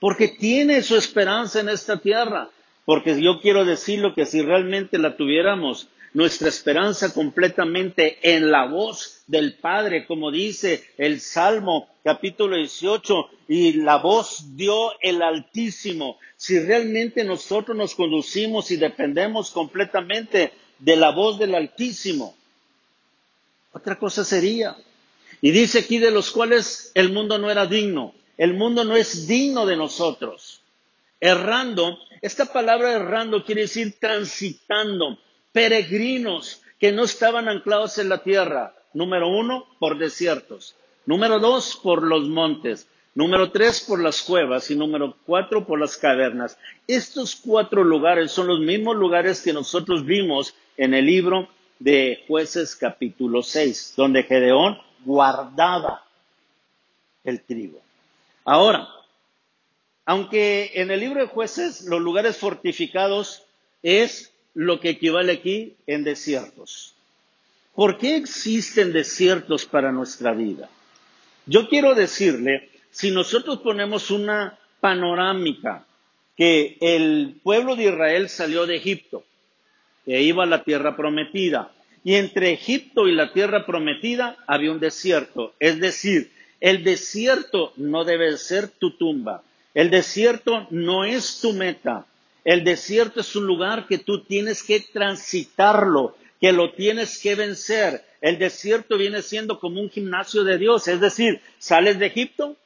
[0.00, 2.50] porque tiene su esperanza en esta tierra.
[2.84, 9.22] Porque yo quiero decirlo que si realmente la tuviéramos, nuestra esperanza completamente en la voz
[9.26, 16.18] del Padre, como dice el Salmo capítulo 18, y la voz dio el Altísimo.
[16.36, 22.34] Si realmente nosotros nos conducimos y dependemos completamente de la voz del Altísimo,
[23.72, 24.76] otra cosa sería.
[25.40, 28.14] Y dice aquí de los cuales el mundo no era digno.
[28.36, 30.62] El mundo no es digno de nosotros.
[31.20, 35.18] Errando, esta palabra errando quiere decir transitando,
[35.52, 38.74] peregrinos que no estaban anclados en la tierra.
[38.94, 40.76] Número uno, por desiertos.
[41.06, 42.88] Número dos, por los montes.
[43.14, 44.70] Número tres, por las cuevas.
[44.70, 46.58] Y número cuatro, por las cavernas.
[46.86, 51.48] Estos cuatro lugares son los mismos lugares que nosotros vimos en el libro
[51.78, 56.04] de jueces capítulo 6, donde Gedeón guardaba
[57.24, 57.80] el trigo.
[58.44, 58.88] Ahora,
[60.04, 63.44] aunque en el libro de jueces los lugares fortificados
[63.82, 66.94] es lo que equivale aquí en desiertos.
[67.74, 70.68] ¿Por qué existen desiertos para nuestra vida?
[71.46, 75.86] Yo quiero decirle, si nosotros ponemos una panorámica,
[76.36, 79.24] que el pueblo de Israel salió de Egipto,
[80.06, 81.72] e iba a la tierra prometida,
[82.04, 86.30] y entre Egipto y la tierra prometida había un desierto, es decir,
[86.60, 89.42] el desierto no debe ser tu tumba.
[89.74, 92.06] El desierto no es tu meta.
[92.44, 98.04] El desierto es un lugar que tú tienes que transitarlo, que lo tienes que vencer.
[98.20, 102.56] El desierto viene siendo como un gimnasio de Dios, es decir, sales de Egipto,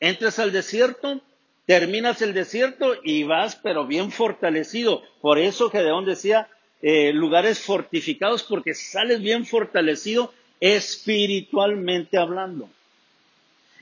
[0.00, 1.20] entras al desierto,
[1.66, 5.02] terminas el desierto y vas pero bien fortalecido.
[5.20, 6.48] Por eso Gedeón decía
[6.86, 12.68] eh, lugares fortificados porque sales bien fortalecido espiritualmente hablando.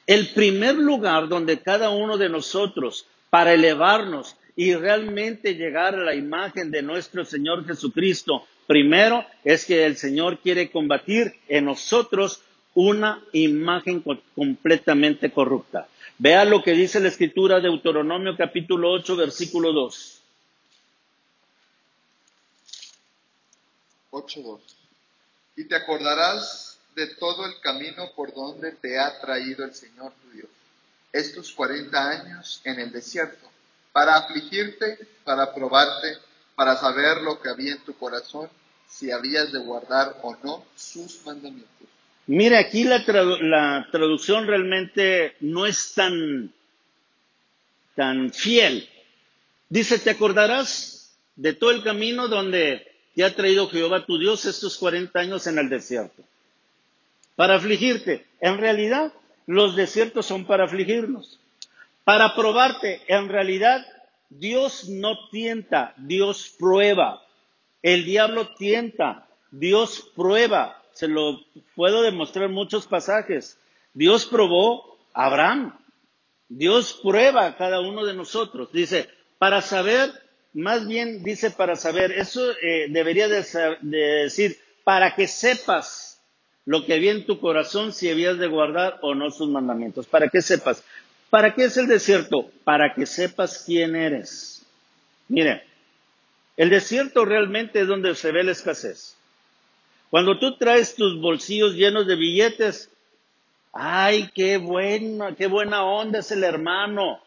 [0.06, 6.14] El primer lugar donde cada uno de nosotros, para elevarnos y realmente llegar a la
[6.14, 13.20] imagen de nuestro Señor Jesucristo, primero es que el Señor quiere combatir en nosotros una
[13.32, 14.04] imagen
[14.36, 15.88] completamente corrupta.
[16.18, 20.21] Vea lo que dice la escritura de Deuteronomio capítulo 8 versículo 2.
[24.26, 24.60] 8.2.
[25.56, 30.30] Y te acordarás de todo el camino por donde te ha traído el Señor tu
[30.30, 30.48] Dios,
[31.12, 33.50] estos cuarenta años en el desierto,
[33.92, 36.18] para afligirte, para probarte,
[36.54, 38.48] para saber lo que había en tu corazón,
[38.88, 41.88] si habías de guardar o no sus mandamientos.
[42.26, 42.98] Mire, aquí la,
[43.40, 46.52] la traducción realmente no es tan,
[47.96, 48.88] tan fiel.
[49.68, 54.78] Dice, te acordarás de todo el camino donde te ha traído Jehová tu Dios estos
[54.78, 56.22] cuarenta años en el desierto
[57.36, 58.26] para afligirte.
[58.40, 59.12] En realidad,
[59.46, 61.38] los desiertos son para afligirnos.
[62.04, 63.84] Para probarte, en realidad,
[64.28, 67.22] Dios no tienta, Dios prueba.
[67.82, 71.40] El diablo tienta, Dios prueba, se lo
[71.74, 73.58] puedo demostrar en muchos pasajes.
[73.94, 75.76] Dios probó a Abraham,
[76.48, 78.72] Dios prueba a cada uno de nosotros.
[78.72, 80.12] Dice, para saber,
[80.52, 83.44] más bien dice para saber, eso eh, debería de,
[83.80, 86.20] de decir, para que sepas
[86.64, 90.28] lo que había en tu corazón si habías de guardar o no sus mandamientos, para
[90.28, 90.82] que sepas.
[91.30, 92.50] ¿Para qué es el desierto?
[92.64, 94.64] Para que sepas quién eres.
[95.28, 95.64] Mire,
[96.56, 99.16] el desierto realmente es donde se ve la escasez.
[100.10, 102.90] Cuando tú traes tus bolsillos llenos de billetes,
[103.72, 107.18] ay, qué buena, qué buena onda es el hermano.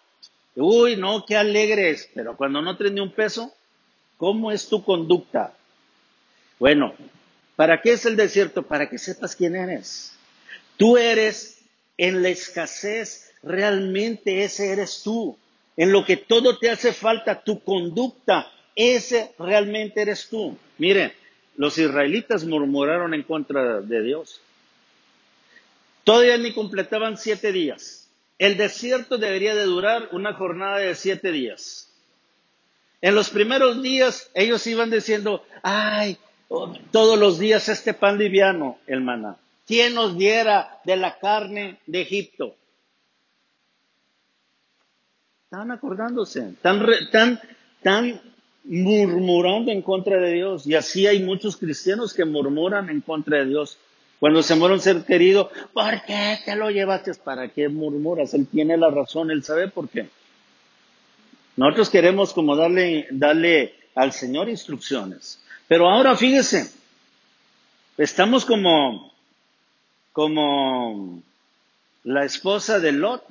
[0.56, 2.10] Uy, no, qué alegres.
[2.14, 3.54] Pero cuando no traes ni un peso,
[4.18, 5.54] ¿cómo es tu conducta?
[6.60, 6.94] Bueno,
[7.56, 8.64] ¿para qué es el desierto?
[8.64, 10.18] Para que sepas quién eres.
[10.78, 11.62] Tú eres
[11.98, 15.38] en la escasez, realmente ese eres tú.
[15.78, 20.58] En lo que todo te hace falta, tu conducta, ese realmente eres tú.
[20.78, 21.14] Mire,
[21.58, 24.42] los israelitas murmuraron en contra de Dios.
[26.04, 28.05] Todavía ni completaban siete días.
[28.38, 31.92] El desierto debería de durar una jornada de siete días.
[33.02, 36.18] En los primeros días ellos iban diciendo, ay,
[36.50, 39.38] oh, todos los días este pan liviano, el maná.
[39.66, 42.56] ¿Quién nos diera de la carne de Egipto?
[45.46, 47.40] Estaban acordándose, tan, tan,
[47.82, 48.22] tan
[48.66, 50.68] murmurando en contra de Dios.
[50.68, 53.78] Y así hay muchos cristianos que murmuran en contra de Dios.
[54.20, 57.14] Cuando se muere un ser querido, ¿por qué te lo llevaste?
[57.16, 58.34] ¿Para qué murmuras?
[58.34, 60.10] Él tiene la razón, él sabe por qué.
[61.58, 65.42] Nosotros queremos como darle, darle al Señor instrucciones.
[65.68, 66.72] Pero ahora fíjese,
[67.98, 69.14] estamos como,
[70.12, 71.22] como
[72.04, 73.24] la esposa de Lot.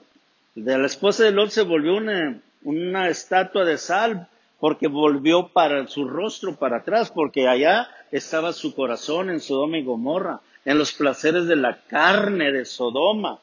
[0.54, 4.28] De la esposa de Lot se volvió una, una estatua de sal
[4.60, 9.84] porque volvió para su rostro para atrás, porque allá estaba su corazón en Sodoma y
[9.84, 13.40] Gomorra, en los placeres de la carne de Sodoma.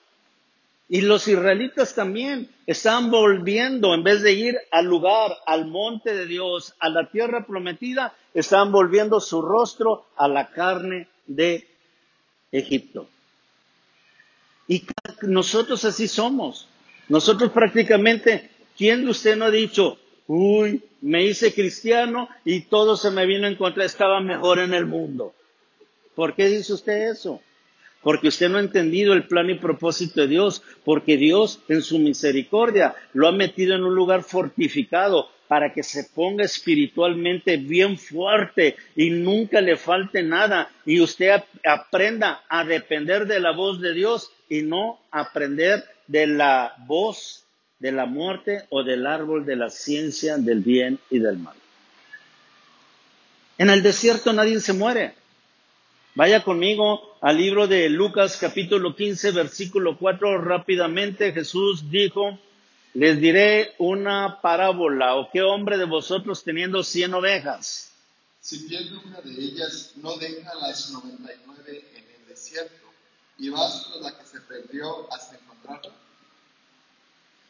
[0.89, 6.25] Y los israelitas también estaban volviendo, en vez de ir al lugar, al monte de
[6.25, 11.67] Dios, a la tierra prometida, estaban volviendo su rostro a la carne de
[12.51, 13.07] Egipto.
[14.67, 14.83] Y
[15.21, 16.67] nosotros así somos.
[17.07, 23.11] Nosotros prácticamente, ¿quién de usted no ha dicho, uy, me hice cristiano y todo se
[23.11, 25.33] me vino en contra, estaba mejor en el mundo.
[26.15, 27.41] ¿Por qué dice usted eso?
[28.01, 31.99] Porque usted no ha entendido el plan y propósito de Dios, porque Dios en su
[31.99, 38.77] misericordia lo ha metido en un lugar fortificado para que se ponga espiritualmente bien fuerte
[38.95, 44.31] y nunca le falte nada y usted aprenda a depender de la voz de Dios
[44.47, 47.43] y no aprender de la voz
[47.79, 51.57] de la muerte o del árbol de la ciencia del bien y del mal.
[53.57, 55.15] En el desierto nadie se muere.
[56.13, 61.31] Vaya conmigo al libro de Lucas capítulo 15 versículo 4 rápidamente.
[61.31, 62.37] Jesús dijo,
[62.93, 67.93] les diré una parábola o qué hombre de vosotros teniendo cien ovejas.
[68.41, 72.91] Si pierde una de ellas, no deja las noventa y nueve en el desierto
[73.37, 75.93] y va hasta la que se perdió hasta encontrarla.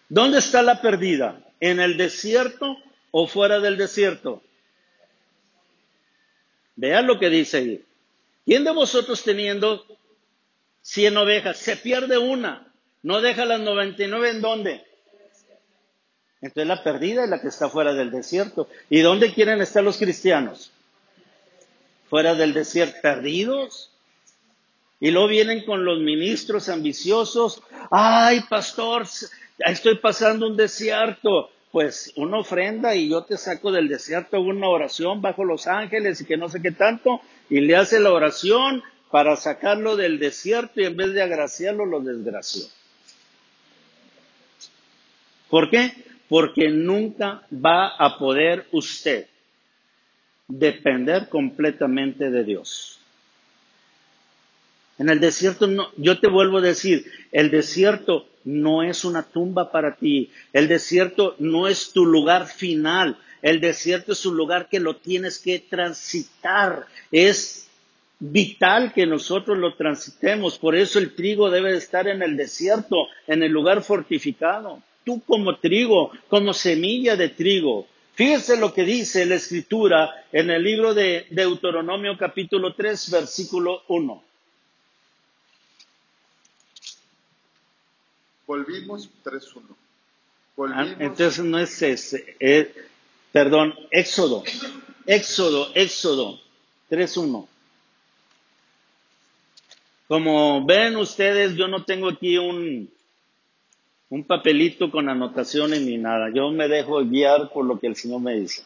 [0.07, 1.41] ¿Dónde está la perdida?
[1.59, 2.77] ¿En el desierto
[3.09, 4.43] o fuera del desierto?
[6.75, 7.85] Vean lo que dice ahí.
[8.45, 9.85] ¿Quién de vosotros teniendo
[10.81, 12.71] 100 ovejas se pierde una?
[13.03, 14.85] ¿No deja las 99 en dónde?
[16.41, 18.67] Entonces la perdida es la que está fuera del desierto.
[18.89, 20.71] ¿Y dónde quieren estar los cristianos?
[22.09, 23.91] Fuera del desierto, perdidos.
[24.99, 27.61] Y luego vienen con los ministros ambiciosos.
[27.91, 29.05] Ay, pastor,
[29.59, 35.21] estoy pasando un desierto, pues una ofrenda y yo te saco del desierto una oración
[35.21, 37.21] bajo los ángeles y que no sé qué tanto,
[37.51, 41.99] y le hace la oración para sacarlo del desierto y en vez de agraciarlo lo
[41.99, 42.63] desgració.
[45.49, 45.91] ¿Por qué?
[46.29, 49.27] Porque nunca va a poder usted
[50.47, 52.99] depender completamente de Dios.
[54.97, 59.71] En el desierto, no, yo te vuelvo a decir, el desierto no es una tumba
[59.71, 60.31] para ti.
[60.53, 63.17] El desierto no es tu lugar final.
[63.41, 66.85] El desierto es un lugar que lo tienes que transitar.
[67.11, 67.67] Es
[68.19, 70.59] vital que nosotros lo transitemos.
[70.59, 74.81] Por eso el trigo debe estar en el desierto, en el lugar fortificado.
[75.03, 77.87] Tú como trigo, como semilla de trigo.
[78.13, 84.23] Fíjese lo que dice la escritura en el libro de Deuteronomio capítulo 3 versículo 1.
[88.45, 90.73] Volvimos 3.1.
[90.75, 92.35] Ah, entonces no es ese,
[93.31, 94.43] perdón, Éxodo.
[95.05, 96.39] Éxodo, Éxodo
[96.89, 97.47] 3.1.
[100.07, 102.91] Como ven ustedes, yo no tengo aquí un,
[104.09, 106.29] un papelito con anotaciones ni nada.
[106.33, 108.63] Yo me dejo guiar por lo que el Señor me dice.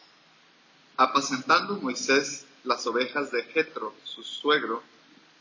[0.96, 4.82] Apacentando Moisés las ovejas de Jetro, su suegro,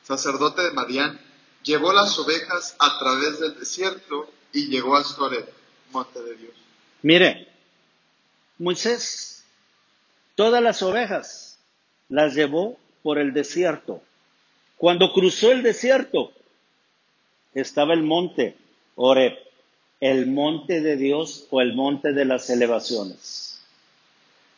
[0.04, 1.20] sacerdote de Madián,
[1.64, 5.52] llevó las ovejas a través del desierto y llegó a Soret,
[5.92, 6.54] monte de Dios.
[7.02, 7.55] Mire,
[8.58, 9.46] Moisés,
[10.36, 11.60] todas las ovejas
[12.10, 14.02] las llevó por el desierto.
[14.78, 16.32] Cuando cruzó el desierto,
[17.54, 18.56] estaba el monte
[18.96, 19.34] Oreb,
[20.00, 23.62] el monte de Dios o el monte de las elevaciones.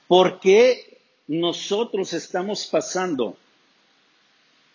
[0.08, 3.38] ¿Por qué nosotros estamos pasando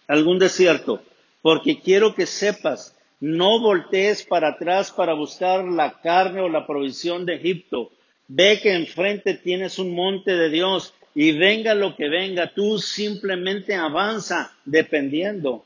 [0.07, 1.03] algún desierto?
[1.41, 7.25] Porque quiero que sepas, no voltees para atrás para buscar la carne o la provisión
[7.25, 7.91] de Egipto.
[8.29, 13.75] Ve que enfrente tienes un monte de Dios y venga lo que venga, tú simplemente
[13.75, 15.65] avanza dependiendo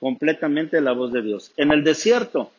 [0.00, 1.52] completamente de la voz de Dios.
[1.56, 2.50] En el desierto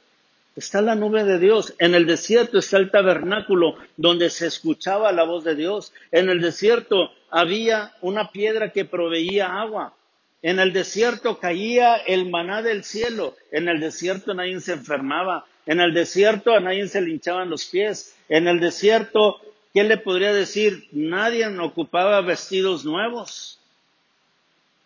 [0.56, 5.26] está la nube de Dios, en el desierto está el tabernáculo donde se escuchaba la
[5.26, 9.94] voz de Dios, en el desierto había una piedra que proveía agua,
[10.42, 15.80] en el desierto caía el maná del cielo, en el desierto nadie se enfermaba, en
[15.80, 19.40] el desierto a nadie se linchaban los pies, en el desierto
[19.76, 20.88] ¿qué le podría decir?
[20.94, 23.60] Nadie ocupaba vestidos nuevos.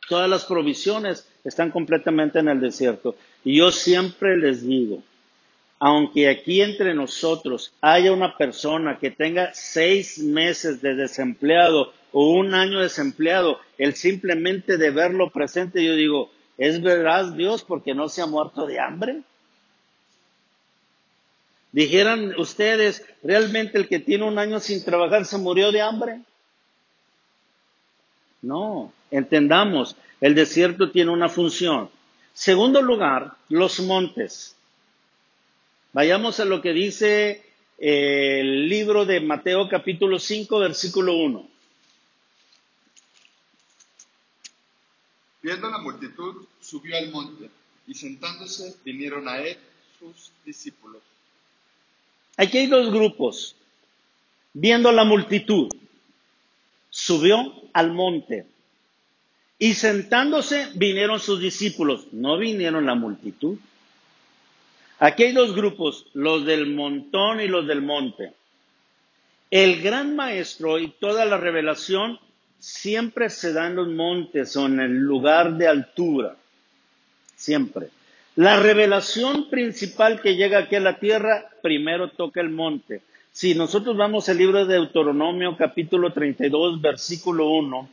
[0.09, 3.15] Todas las provisiones están completamente en el desierto.
[3.45, 5.03] Y yo siempre les digo,
[5.77, 12.55] aunque aquí entre nosotros haya una persona que tenga seis meses de desempleado o un
[12.55, 18.23] año desempleado, el simplemente de verlo presente, yo digo, ¿es verdad Dios porque no se
[18.23, 19.21] ha muerto de hambre?
[21.71, 26.21] Dijeran ustedes, ¿realmente el que tiene un año sin trabajar se murió de hambre?
[28.41, 31.89] No, entendamos, el desierto tiene una función.
[32.33, 34.55] Segundo lugar, los montes.
[35.93, 37.43] Vayamos a lo que dice
[37.77, 41.49] eh, el libro de Mateo capítulo 5, versículo 1.
[45.41, 47.49] Viendo la multitud, subió al monte,
[47.87, 49.57] y sentándose vinieron a él
[49.97, 51.01] sus discípulos.
[52.39, 53.57] Aquí hay dos grupos.
[54.53, 55.67] Viendo la multitud,
[56.89, 58.45] subió al monte.
[59.57, 63.57] Y sentándose vinieron sus discípulos, no vinieron la multitud.
[64.99, 68.31] Aquí hay dos grupos, los del montón y los del monte.
[69.51, 72.21] El gran maestro y toda la revelación
[72.57, 76.37] siempre se da en los montes o en el lugar de altura.
[77.35, 77.89] Siempre.
[78.35, 83.01] La revelación principal que llega aquí a la tierra, primero toca el monte.
[83.31, 87.89] Si nosotros vamos al libro de Deuteronomio capítulo 32, versículo 1,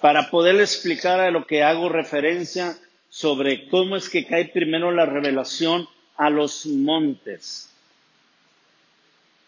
[0.00, 2.76] para poder explicar a lo que hago referencia
[3.08, 7.68] sobre cómo es que cae primero la revelación a los montes.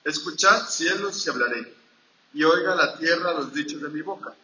[0.05, 1.72] Escuchad cielos y hablaré,
[2.35, 4.35] y oiga la tierra los dichos de mi boca.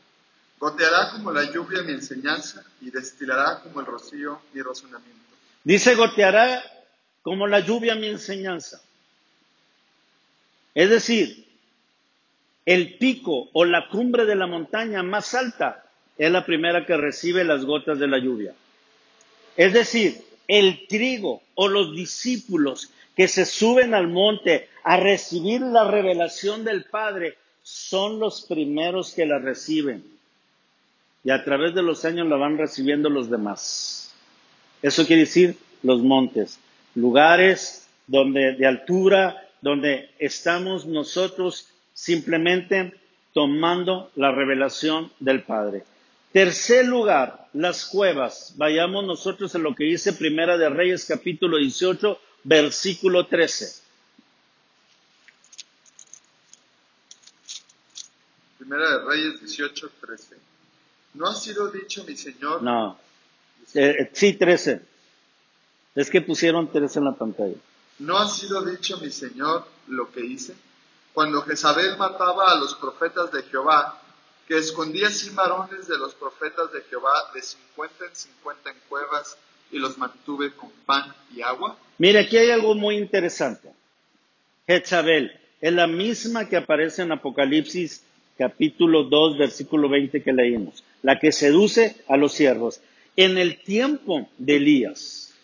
[0.58, 5.19] Goteará como la lluvia mi enseñanza, y destilará como el rocío mi razonamiento.
[5.64, 6.62] Dice, goteará
[7.22, 8.80] como la lluvia mi enseñanza.
[10.74, 11.46] Es decir,
[12.64, 15.84] el pico o la cumbre de la montaña más alta
[16.16, 18.54] es la primera que recibe las gotas de la lluvia.
[19.56, 25.90] Es decir, el trigo o los discípulos que se suben al monte a recibir la
[25.90, 30.04] revelación del Padre son los primeros que la reciben.
[31.22, 34.09] Y a través de los años la van recibiendo los demás.
[34.82, 36.58] Eso quiere decir los montes,
[36.94, 42.94] lugares donde de altura, donde estamos nosotros simplemente
[43.32, 45.84] tomando la revelación del Padre.
[46.32, 48.54] Tercer lugar, las cuevas.
[48.56, 53.82] Vayamos nosotros a lo que dice Primera de Reyes capítulo 18, versículo 13.
[58.58, 60.36] Primera de Reyes 18, 13.
[61.14, 62.62] ¿No ha sido dicho mi Señor?
[62.62, 62.96] No.
[63.74, 64.82] Eh, sí, 13.
[65.94, 67.56] Es que pusieron 13 en la pantalla.
[67.98, 70.54] ¿No ha sido dicho mi Señor lo que hice?
[71.12, 74.00] Cuando Jezabel mataba a los profetas de Jehová,
[74.46, 79.36] que escondía sin varones de los profetas de Jehová de 50 en 50 en cuevas
[79.70, 81.76] y los mantuve con pan y agua.
[81.98, 83.70] Mire, aquí hay algo muy interesante.
[84.66, 88.02] Jezabel es la misma que aparece en Apocalipsis
[88.38, 92.80] capítulo 2, versículo 20 que leímos, la que seduce a los siervos.
[93.22, 95.34] En el tiempo de Elías,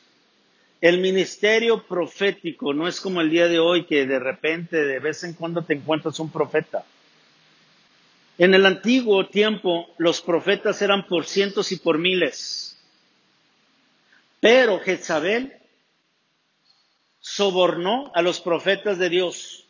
[0.81, 5.25] el ministerio profético no es como el día de hoy que de repente, de vez
[5.25, 6.87] en cuando te encuentras un profeta.
[8.39, 12.79] En el antiguo tiempo los profetas eran por cientos y por miles.
[14.41, 15.53] Pero Jezabel
[17.21, 19.67] sobornó a los profetas de Dios.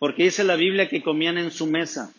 [0.00, 2.12] Porque dice la Biblia que comían en su mesa.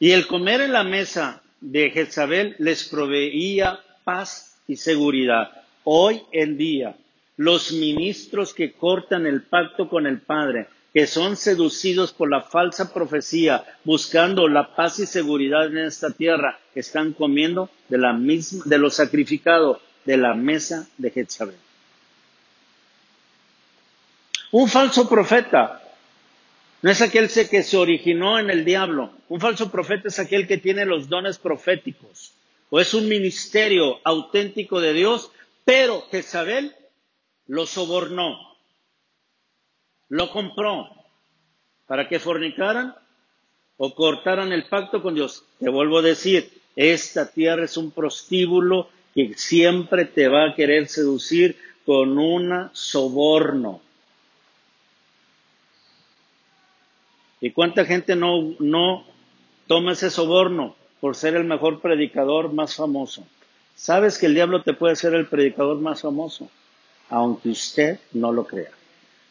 [0.00, 5.50] Y el comer en la mesa de Jezabel les proveía paz y seguridad.
[5.84, 6.96] Hoy en día,
[7.36, 12.92] los ministros que cortan el pacto con el Padre, que son seducidos por la falsa
[12.92, 18.78] profecía, buscando la paz y seguridad en esta tierra, están comiendo de la misma, de
[18.78, 21.56] lo sacrificado de la mesa de Jezabel.
[24.52, 25.82] Un falso profeta
[26.86, 29.10] no es aquel que se originó en el diablo.
[29.28, 32.32] Un falso profeta es aquel que tiene los dones proféticos.
[32.70, 35.32] O es un ministerio auténtico de Dios,
[35.64, 36.76] pero Jezabel
[37.48, 38.38] lo sobornó,
[40.10, 40.88] lo compró
[41.88, 42.94] para que fornicaran
[43.78, 45.42] o cortaran el pacto con Dios.
[45.58, 50.86] Te vuelvo a decir, esta tierra es un prostíbulo que siempre te va a querer
[50.86, 53.80] seducir con un soborno.
[57.40, 59.04] ¿Y cuánta gente no, no
[59.66, 63.26] toma ese soborno por ser el mejor predicador más famoso?
[63.74, 66.50] ¿Sabes que el diablo te puede ser el predicador más famoso?
[67.10, 68.70] Aunque usted no lo crea.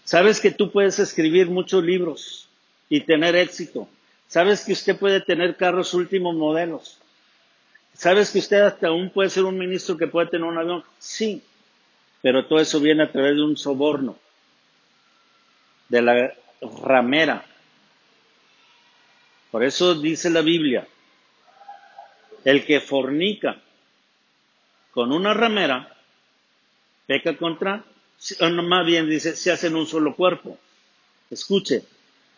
[0.03, 2.47] ¿Sabes que tú puedes escribir muchos libros
[2.89, 3.89] y tener éxito?
[4.27, 6.99] ¿Sabes que usted puede tener carros últimos modelos?
[7.93, 10.83] ¿Sabes que usted hasta aún puede ser un ministro que puede tener un avión?
[10.99, 11.41] Sí,
[12.21, 14.17] pero todo eso viene a través de un soborno,
[15.89, 16.33] de la
[16.83, 17.45] ramera,
[19.55, 20.85] por eso dice la Biblia,
[22.43, 23.61] el que fornica
[24.91, 25.95] con una ramera,
[27.07, 27.85] peca contra,
[28.41, 30.57] más bien dice, se hacen un solo cuerpo.
[31.31, 31.83] Escuche,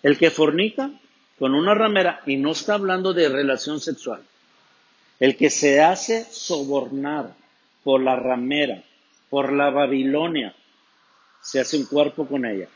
[0.03, 0.91] el que fornica
[1.39, 4.22] con una ramera, y no está hablando de relación sexual,
[5.20, 7.34] el que se hace sobornar
[7.84, 8.84] por la ramera,
[9.32, 10.53] por la Babilonia,
[11.41, 12.68] se hace un cuerpo con ella.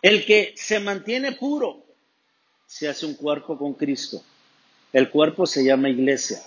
[0.00, 1.89] El que se mantiene puro,
[2.70, 4.22] se hace un cuerpo con Cristo.
[4.92, 6.38] El cuerpo se llama iglesia.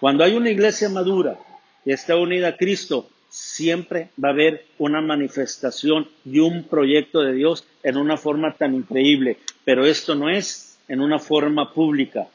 [0.00, 1.38] Cuando hay una iglesia madura
[1.84, 7.34] y está unida a Cristo, siempre va a haber una manifestación de un proyecto de
[7.34, 9.36] Dios en una forma tan increíble.
[9.66, 12.28] Pero esto no es en una forma pública.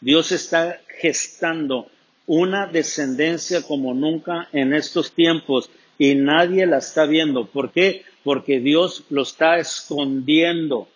[0.00, 1.88] Dios está gestando
[2.26, 5.68] una descendencia como nunca en estos tiempos
[5.98, 7.44] y nadie la está viendo.
[7.44, 8.04] ¿Por qué?
[8.24, 10.88] Porque Dios lo está escondiendo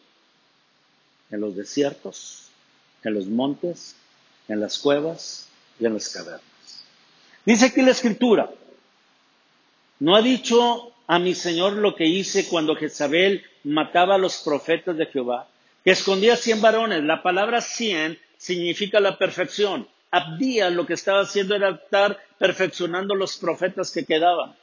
[1.31, 2.51] en los desiertos,
[3.03, 3.97] en los montes,
[4.49, 5.49] en las cuevas
[5.79, 6.43] y en las cavernas.
[7.45, 8.51] Dice aquí la escritura,
[10.01, 14.97] no ha dicho a mi Señor lo que hice cuando Jezabel mataba a los profetas
[14.97, 15.49] de Jehová,
[15.85, 17.05] que escondía cien varones.
[17.05, 19.89] La palabra cien significa la perfección.
[20.11, 24.55] Abdía lo que estaba haciendo era estar perfeccionando los profetas que quedaban.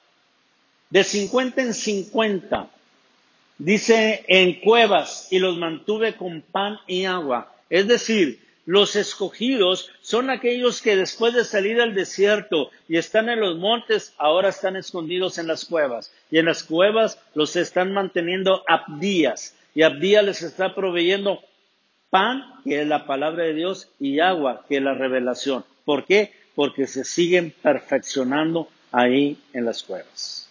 [0.90, 2.70] De cincuenta en cincuenta
[3.58, 7.54] Dice en cuevas y los mantuve con pan y agua.
[7.70, 13.42] Es decir, los escogidos son aquellos que después de salir al desierto y están en
[13.42, 16.14] los montes, ahora están escondidos en las cuevas.
[16.32, 19.56] Y en las cuevas los están manteniendo abdías.
[19.76, 21.42] Y Abdía les está proveyendo
[22.10, 25.66] pan, que es la palabra de Dios, y agua, que es la revelación.
[25.84, 26.32] ¿Por qué?
[26.54, 30.48] Porque se siguen perfeccionando ahí en las cuevas.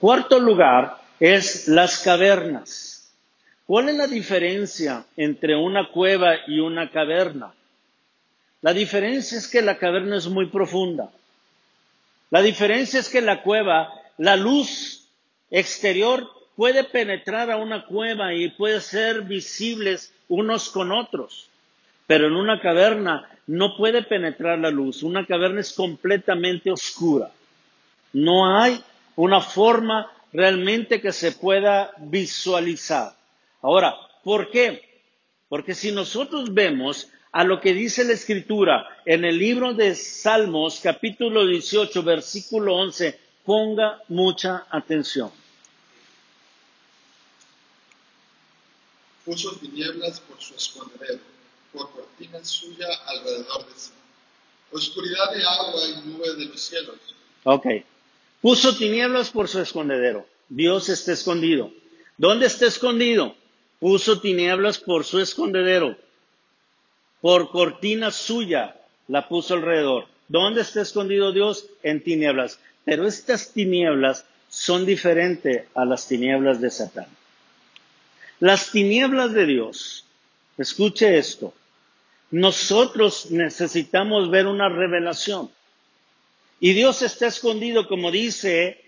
[0.00, 3.12] Cuarto lugar, es las cavernas.
[3.66, 7.54] ¿Cuál es la diferencia entre una cueva y una caverna?
[8.60, 11.10] La diferencia es que la caverna es muy profunda.
[12.30, 15.08] La diferencia es que la cueva, la luz
[15.50, 21.48] exterior puede penetrar a una cueva y puede ser visibles unos con otros.
[22.06, 25.02] Pero en una caverna no puede penetrar la luz.
[25.02, 27.30] Una caverna es completamente oscura.
[28.12, 28.82] No hay
[29.16, 33.16] una forma realmente que se pueda visualizar.
[33.62, 35.02] Ahora, ¿por qué?
[35.48, 40.80] Porque si nosotros vemos a lo que dice la escritura en el libro de Salmos
[40.82, 45.30] capítulo 18 versículo 11, ponga mucha atención.
[49.24, 51.20] Puso tinieblas por su escondedero,
[51.72, 53.92] por cortina suya alrededor de sí.
[54.72, 56.96] Oscuridad de agua y nube de los cielos.
[57.44, 57.66] Ok.
[58.44, 60.26] Puso tinieblas por su escondedero.
[60.50, 61.72] Dios está escondido.
[62.18, 63.34] ¿Dónde está escondido?
[63.80, 65.96] Puso tinieblas por su escondedero.
[67.22, 68.76] Por cortina suya
[69.08, 70.08] la puso alrededor.
[70.28, 71.64] ¿Dónde está escondido Dios?
[71.82, 72.60] En tinieblas.
[72.84, 77.06] Pero estas tinieblas son diferentes a las tinieblas de Satán.
[78.40, 80.04] Las tinieblas de Dios
[80.56, 81.52] Escuche esto.
[82.30, 85.50] Nosotros necesitamos ver una revelación.
[86.60, 88.80] Y Dios está escondido, como dice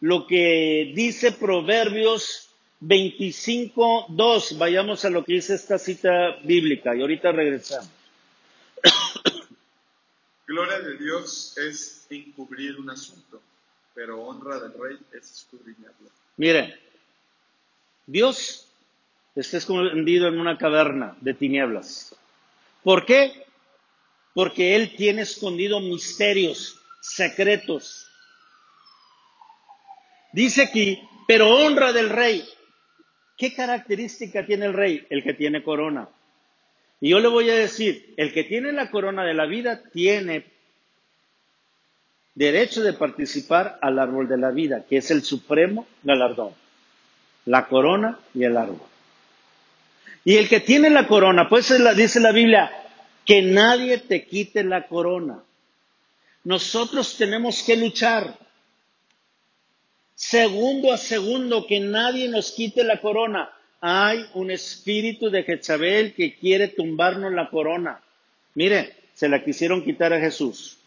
[0.00, 2.50] lo que dice Proverbios
[2.80, 4.58] 25, 2.
[4.58, 7.90] Vayamos a lo que dice esta cita bíblica y ahorita regresamos.
[10.46, 13.40] Gloria de Dios es encubrir un asunto,
[13.94, 16.08] pero honra del rey es escudriñarlo.
[16.36, 16.74] Miren,
[18.06, 18.66] Dios
[19.36, 22.16] está escondido en una caverna de tinieblas.
[22.82, 23.44] ¿Por qué?
[24.34, 28.08] Porque Él tiene escondido misterios, secretos.
[30.32, 32.44] Dice aquí, pero honra del rey.
[33.36, 35.06] ¿Qué característica tiene el rey?
[35.10, 36.08] El que tiene corona.
[37.00, 40.44] Y yo le voy a decir, el que tiene la corona de la vida tiene
[42.34, 46.52] derecho de participar al árbol de la vida, que es el supremo galardón,
[47.46, 48.80] la corona y el árbol.
[50.24, 52.70] Y el que tiene la corona, pues dice la Biblia,
[53.24, 55.42] que nadie te quite la corona.
[56.44, 58.38] Nosotros tenemos que luchar
[60.14, 63.50] segundo a segundo que nadie nos quite la corona.
[63.80, 68.00] Hay un espíritu de Jezabel que quiere tumbarnos la corona.
[68.54, 70.78] Mire, se la quisieron quitar a Jesús.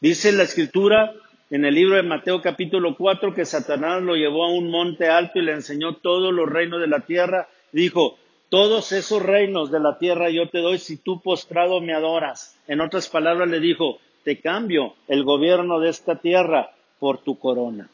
[0.00, 1.14] Dice la escritura
[1.50, 5.38] en el libro de Mateo capítulo 4 que Satanás lo llevó a un monte alto
[5.38, 7.48] y le enseñó todos los reinos de la tierra.
[7.72, 8.18] Dijo,
[8.54, 12.56] todos esos reinos de la tierra yo te doy si tú postrado me adoras.
[12.68, 17.88] En otras palabras le dijo, te cambio el gobierno de esta tierra por tu corona.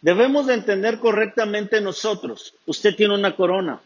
[0.00, 2.54] Debemos de entender correctamente nosotros.
[2.66, 3.80] Usted tiene una corona.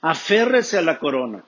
[0.00, 1.44] Aférrese a la corona.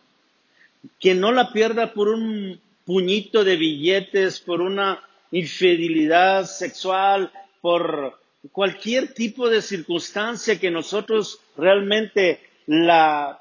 [1.01, 8.17] Que no la pierda por un puñito de billetes, por una infidelidad sexual, por
[8.53, 13.41] cualquier tipo de circunstancia que nosotros realmente la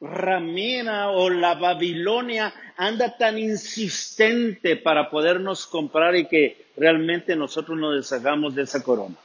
[0.00, 7.96] ramera o la Babilonia anda tan insistente para podernos comprar y que realmente nosotros nos
[7.96, 9.16] deshagamos de esa corona.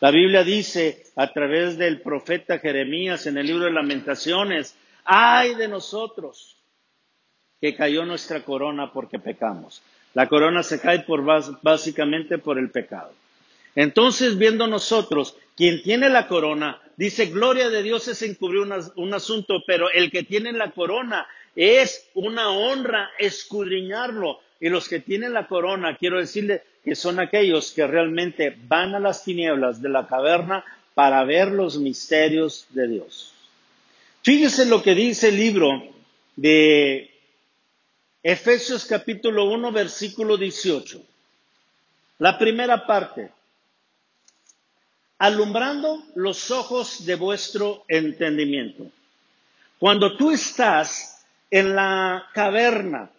[0.00, 5.68] La Biblia dice a través del profeta Jeremías en el libro de lamentaciones, ay de
[5.68, 6.56] nosotros
[7.60, 9.82] que cayó nuestra corona porque pecamos.
[10.14, 11.22] La corona se cae por
[11.62, 13.12] básicamente por el pecado.
[13.74, 18.62] Entonces, viendo nosotros, quien tiene la corona, dice, gloria de Dios es encubrir
[18.96, 24.40] un asunto, pero el que tiene la corona es una honra escudriñarlo.
[24.60, 29.00] Y los que tienen la corona, quiero decirle que son aquellos que realmente van a
[29.00, 30.64] las tinieblas de la caverna
[30.94, 33.32] para ver los misterios de Dios.
[34.22, 35.82] Fíjese lo que dice el libro
[36.34, 37.10] de
[38.22, 41.00] Efesios capítulo 1, versículo 18.
[42.18, 43.30] La primera parte.
[45.18, 48.86] Alumbrando los ojos de vuestro entendimiento.
[49.78, 53.10] Cuando tú estás en la caverna,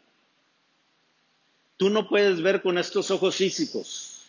[1.78, 4.20] tú no puedes ver con estos ojos físicos.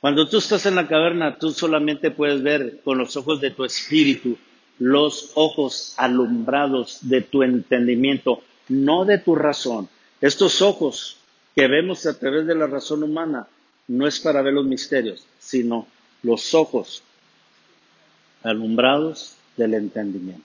[0.00, 3.64] Cuando tú estás en la caverna, tú solamente puedes ver con los ojos de tu
[3.64, 4.38] espíritu,
[4.78, 9.88] los ojos alumbrados de tu entendimiento, no de tu razón.
[10.22, 11.18] Estos ojos
[11.54, 13.46] que vemos a través de la razón humana
[13.88, 15.88] no es para ver los misterios, sino
[16.22, 17.02] los ojos
[18.44, 20.44] alumbrados del entendimiento.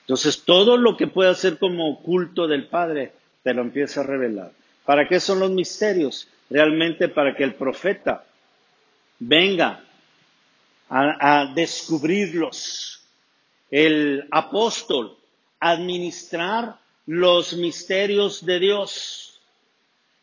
[0.00, 4.50] Entonces, todo lo que pueda ser como culto del Padre te lo empieza a revelar.
[4.84, 6.28] ¿Para qué son los misterios?
[6.50, 8.24] Realmente para que el profeta
[9.20, 9.84] venga
[10.88, 13.00] a, a descubrirlos.
[13.70, 15.16] El apóstol
[15.60, 16.76] administrar
[17.06, 19.40] los misterios de Dios.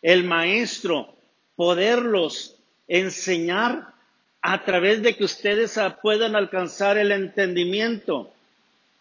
[0.02, 1.16] El maestro
[1.56, 2.56] poderlos
[2.92, 3.94] enseñar
[4.42, 8.34] a través de que ustedes puedan alcanzar el entendimiento.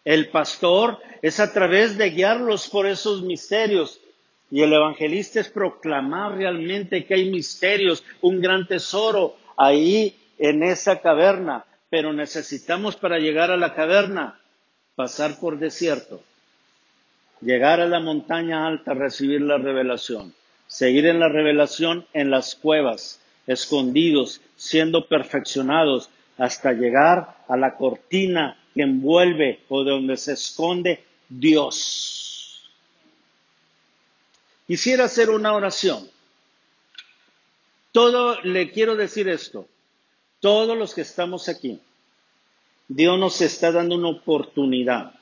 [0.05, 3.99] El pastor es a través de guiarlos por esos misterios.
[4.49, 11.01] Y el evangelista es proclamar realmente que hay misterios, un gran tesoro ahí en esa
[11.01, 11.65] caverna.
[11.89, 14.39] Pero necesitamos para llegar a la caverna
[14.95, 16.21] pasar por desierto,
[17.41, 20.33] llegar a la montaña alta, recibir la revelación,
[20.67, 23.20] seguir en la revelación en las cuevas,
[23.53, 31.03] escondidos, siendo perfeccionados hasta llegar a la cortina que envuelve o de donde se esconde
[31.29, 32.69] Dios.
[34.67, 36.09] Quisiera hacer una oración.
[37.91, 39.67] Todo, le quiero decir esto,
[40.39, 41.79] todos los que estamos aquí,
[42.87, 45.13] Dios nos está dando una oportunidad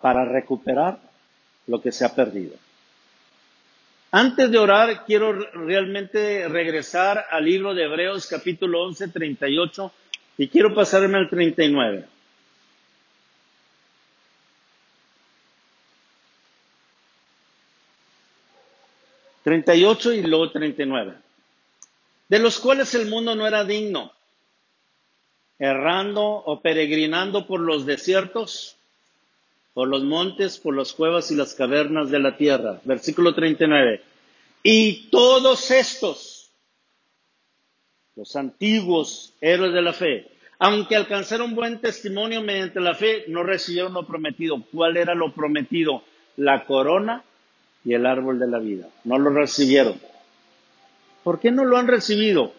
[0.00, 1.00] para recuperar
[1.66, 2.56] lo que se ha perdido.
[4.12, 9.92] Antes de orar, quiero realmente regresar al libro de Hebreos capítulo 11, 38,
[10.38, 12.06] Y quiero pasarme al 39.
[19.44, 21.14] Treinta y ocho y luego treinta y nueve.
[22.28, 24.12] De los cuales el mundo no era digno,
[25.58, 28.76] errando o peregrinando por los desiertos,
[29.74, 32.80] por los montes, por las cuevas y las cavernas de la tierra.
[32.84, 34.02] Versículo 39.
[34.62, 36.50] Y todos estos,
[38.16, 40.26] los antiguos héroes de la fe,
[40.58, 44.62] aunque alcanzaron buen testimonio mediante la fe, no recibieron lo prometido.
[44.72, 46.02] ¿Cuál era lo prometido?
[46.36, 47.24] La corona
[47.84, 48.88] y el árbol de la vida.
[49.04, 49.98] No lo recibieron.
[51.24, 52.52] ¿Por qué no lo han recibido?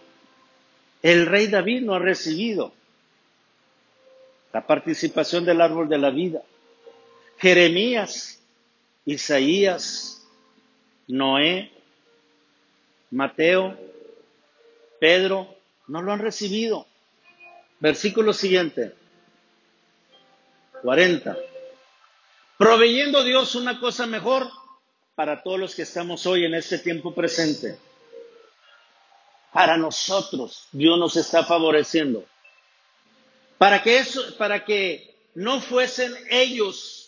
[1.04, 2.74] El rey David no ha recibido
[4.54, 6.42] la participación del árbol de la vida.
[7.42, 8.40] Jeremías,
[9.04, 10.22] Isaías,
[11.08, 11.72] Noé,
[13.10, 13.76] Mateo,
[15.00, 16.86] Pedro, no lo han recibido.
[17.80, 18.94] Versículo siguiente,
[20.84, 21.36] 40.
[22.60, 24.48] Proveyendo Dios una cosa mejor
[25.16, 27.76] para todos los que estamos hoy en este tiempo presente.
[29.52, 32.24] Para nosotros, Dios nos está favoreciendo.
[33.58, 37.01] Para que eso, para que no fuesen ellos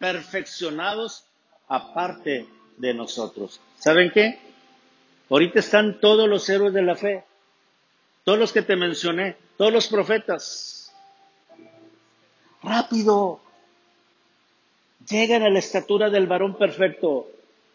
[0.00, 1.24] perfeccionados
[1.68, 2.48] aparte
[2.78, 3.60] de nosotros.
[3.78, 4.40] ¿Saben qué?
[5.28, 7.22] Ahorita están todos los héroes de la fe,
[8.24, 10.92] todos los que te mencioné, todos los profetas.
[12.62, 13.40] Rápido,
[15.08, 17.28] lleguen a la estatura del varón perfecto,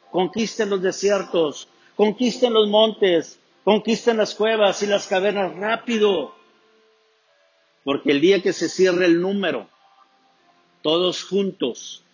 [0.10, 6.34] conquisten los desiertos, conquisten los montes, conquisten las cuevas y las cavernas rápido,
[7.84, 9.70] porque el día que se cierre el número,
[10.82, 12.05] todos juntos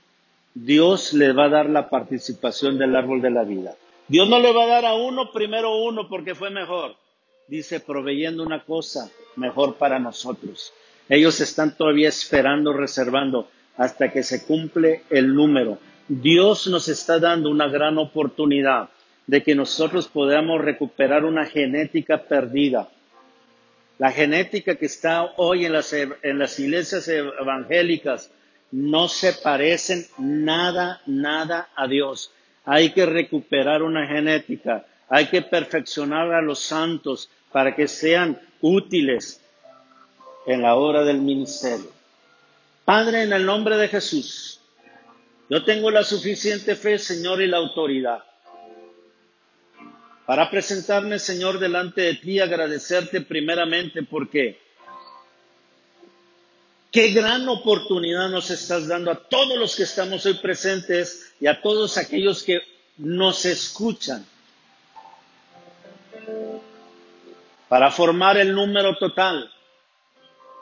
[0.53, 3.75] Dios le va a dar la participación del árbol de la vida.
[4.07, 6.95] Dios no le va a dar a uno primero uno porque fue mejor.
[7.47, 10.73] Dice, proveyendo una cosa mejor para nosotros.
[11.07, 15.77] Ellos están todavía esperando, reservando hasta que se cumple el número.
[16.07, 18.89] Dios nos está dando una gran oportunidad
[19.27, 22.89] de que nosotros podamos recuperar una genética perdida.
[23.97, 28.31] La genética que está hoy en las, en las iglesias evangélicas,
[28.71, 32.31] no se parecen nada, nada a Dios.
[32.65, 39.41] Hay que recuperar una genética, hay que perfeccionar a los santos para que sean útiles
[40.45, 41.91] en la hora del ministerio.
[42.85, 44.61] Padre, en el nombre de Jesús,
[45.49, 48.23] yo tengo la suficiente fe, Señor, y la autoridad
[50.31, 54.61] para presentarme, Señor, delante de ti agradecerte primeramente porque
[56.91, 61.61] Qué gran oportunidad nos estás dando a todos los que estamos hoy presentes y a
[61.61, 62.59] todos aquellos que
[62.97, 64.25] nos escuchan
[67.69, 69.49] para formar el número total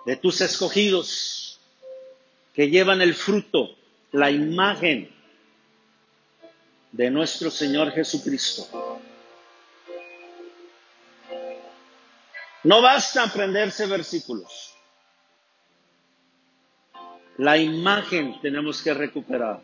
[0.06, 1.60] de tus escogidos
[2.54, 3.76] que llevan el fruto,
[4.12, 5.12] la imagen
[6.92, 8.68] de nuestro Señor Jesucristo.
[12.64, 14.69] No basta aprenderse versículos.
[17.40, 19.62] La imagen tenemos que recuperar.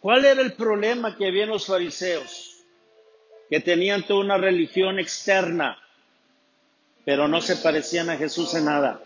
[0.00, 2.58] ¿Cuál era el problema que había los fariseos?
[3.48, 5.78] Que tenían toda una religión externa,
[7.06, 9.00] pero no se parecían a Jesús en nada.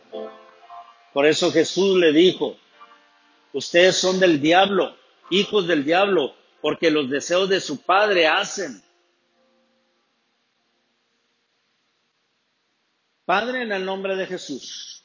[1.12, 2.57] Por eso Jesús le dijo,
[3.53, 4.97] ustedes son del diablo,
[5.31, 8.83] hijos del diablo, porque los deseos de su padre hacen.
[13.24, 15.00] Padre, en el nombre de Jesús,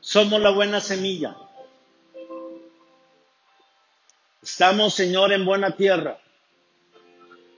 [0.00, 1.36] somos la buena semilla.
[4.42, 6.18] Estamos, Señor, en buena tierra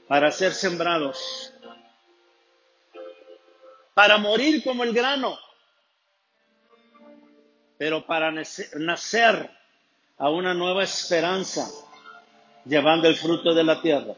[0.08, 1.52] para ser sembrados,
[3.94, 5.38] para morir como el grano,
[7.78, 9.50] pero para nacer
[10.18, 11.70] a una nueva esperanza,
[12.64, 14.14] llevando el fruto de la tierra.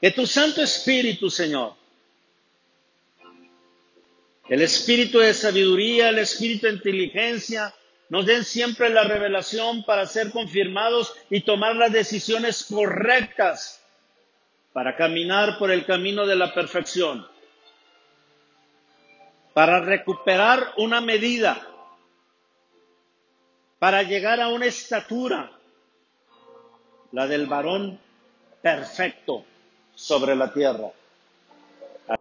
[0.00, 1.74] Que tu Santo Espíritu, Señor,
[4.48, 7.74] el espíritu de sabiduría, el espíritu de inteligencia,
[8.08, 13.82] nos den siempre la revelación para ser confirmados y tomar las decisiones correctas
[14.72, 17.26] para caminar por el camino de la perfección,
[19.54, 21.66] para recuperar una medida,
[23.78, 25.52] para llegar a una estatura,
[27.12, 27.98] la del varón
[28.60, 29.44] perfecto
[29.94, 30.90] sobre la tierra.